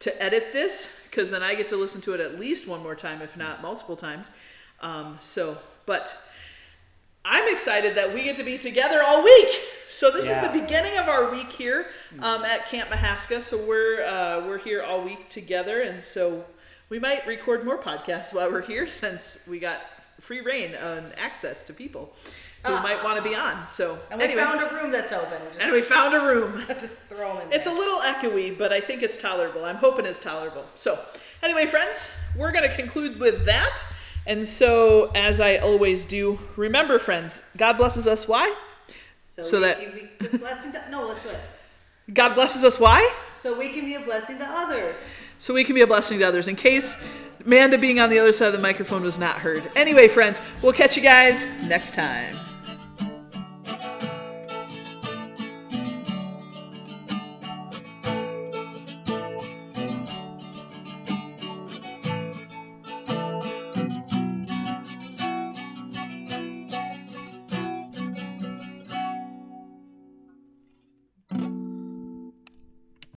to 0.00 0.22
edit 0.22 0.52
this 0.52 1.00
because 1.08 1.30
then 1.30 1.44
I 1.44 1.54
get 1.54 1.68
to 1.68 1.76
listen 1.76 2.00
to 2.02 2.14
it 2.14 2.18
at 2.20 2.40
least 2.40 2.66
one 2.66 2.82
more 2.82 2.96
time, 2.96 3.22
if 3.22 3.36
not 3.36 3.62
multiple 3.62 3.94
times. 3.94 4.32
Um, 4.80 5.16
so, 5.20 5.56
but 5.86 6.16
I'm 7.24 7.52
excited 7.52 7.94
that 7.94 8.12
we 8.12 8.24
get 8.24 8.36
to 8.36 8.42
be 8.42 8.58
together 8.58 9.00
all 9.04 9.22
week. 9.22 9.48
So 9.88 10.10
this 10.10 10.26
Yeah. 10.26 10.44
is 10.44 10.52
the 10.52 10.58
beginning 10.60 10.96
of 10.98 11.08
our 11.08 11.30
week 11.30 11.50
here 11.52 11.86
um, 12.20 12.44
at 12.44 12.66
Camp 12.68 12.88
Mihaska. 12.90 13.40
So 13.42 13.58
we're 13.58 14.02
uh, 14.04 14.46
we're 14.46 14.58
here 14.58 14.82
all 14.82 15.02
week 15.02 15.28
together, 15.28 15.82
and 15.82 16.02
so 16.02 16.44
we 16.88 16.98
might 16.98 17.26
record 17.26 17.64
more 17.64 17.78
podcasts 17.78 18.32
while 18.34 18.50
we're 18.50 18.62
here 18.62 18.86
since 19.02 19.46
we 19.48 19.58
got 19.60 19.80
free 20.20 20.40
reign 20.40 20.74
and 20.74 21.12
access 21.18 21.62
to 21.64 21.72
people 21.72 22.14
who 22.64 22.72
might 22.74 23.02
want 23.02 23.16
to 23.22 23.28
be 23.28 23.34
on. 23.34 23.66
So 23.68 23.98
And 24.10 24.18
we 24.20 24.26
anyway, 24.26 24.42
found 24.42 24.60
a 24.60 24.74
room 24.74 24.92
that's 24.92 25.10
open. 25.12 25.38
Just, 25.48 25.60
and 25.62 25.72
we 25.72 25.80
found 25.82 26.14
a 26.14 26.20
room. 26.20 26.62
just 26.68 26.94
throw 26.96 27.34
them 27.34 27.48
in 27.48 27.52
It's 27.52 27.66
a 27.66 27.72
little 27.72 27.98
echoey, 28.00 28.56
but 28.56 28.72
I 28.72 28.78
think 28.80 29.02
it's 29.02 29.16
tolerable. 29.16 29.64
I'm 29.64 29.76
hoping 29.76 30.06
it's 30.06 30.20
tolerable. 30.20 30.64
So, 30.76 30.96
anyway, 31.42 31.66
friends, 31.66 32.08
we're 32.36 32.52
going 32.52 32.68
to 32.68 32.74
conclude 32.74 33.18
with 33.18 33.44
that. 33.46 33.84
And 34.26 34.46
so, 34.46 35.10
as 35.14 35.40
I 35.40 35.56
always 35.56 36.06
do, 36.06 36.38
remember, 36.56 36.98
friends, 36.98 37.42
God 37.56 37.74
blesses 37.76 38.06
us. 38.06 38.28
Why? 38.28 38.54
so, 39.16 39.42
so 39.42 39.56
we 39.58 39.64
that- 39.64 39.80
can 39.80 39.92
be 39.92 40.36
a 40.36 40.38
blessing 40.38 40.72
to, 40.72 40.90
no, 40.90 41.06
let's 41.06 41.22
do 41.22 41.30
it. 41.30 41.40
God 42.12 42.34
blesses 42.34 42.64
us. 42.64 42.78
Why? 42.78 43.12
So 43.34 43.58
we 43.58 43.70
can 43.70 43.84
be 43.84 43.94
a 43.94 44.00
blessing 44.00 44.38
to 44.38 44.46
others. 44.48 45.04
So 45.38 45.54
we 45.54 45.64
can 45.64 45.74
be 45.74 45.80
a 45.80 45.86
blessing 45.86 46.18
to 46.20 46.24
others. 46.24 46.46
In 46.46 46.54
case 46.56 46.96
Amanda 47.44 47.78
being 47.78 47.98
on 47.98 48.10
the 48.10 48.18
other 48.18 48.32
side 48.32 48.46
of 48.46 48.52
the 48.52 48.58
microphone 48.60 49.02
was 49.02 49.18
not 49.18 49.38
heard. 49.38 49.62
Anyway, 49.74 50.08
friends, 50.08 50.40
we'll 50.62 50.72
catch 50.72 50.96
you 50.96 51.02
guys 51.02 51.44
next 51.62 51.94
time. 51.94 52.36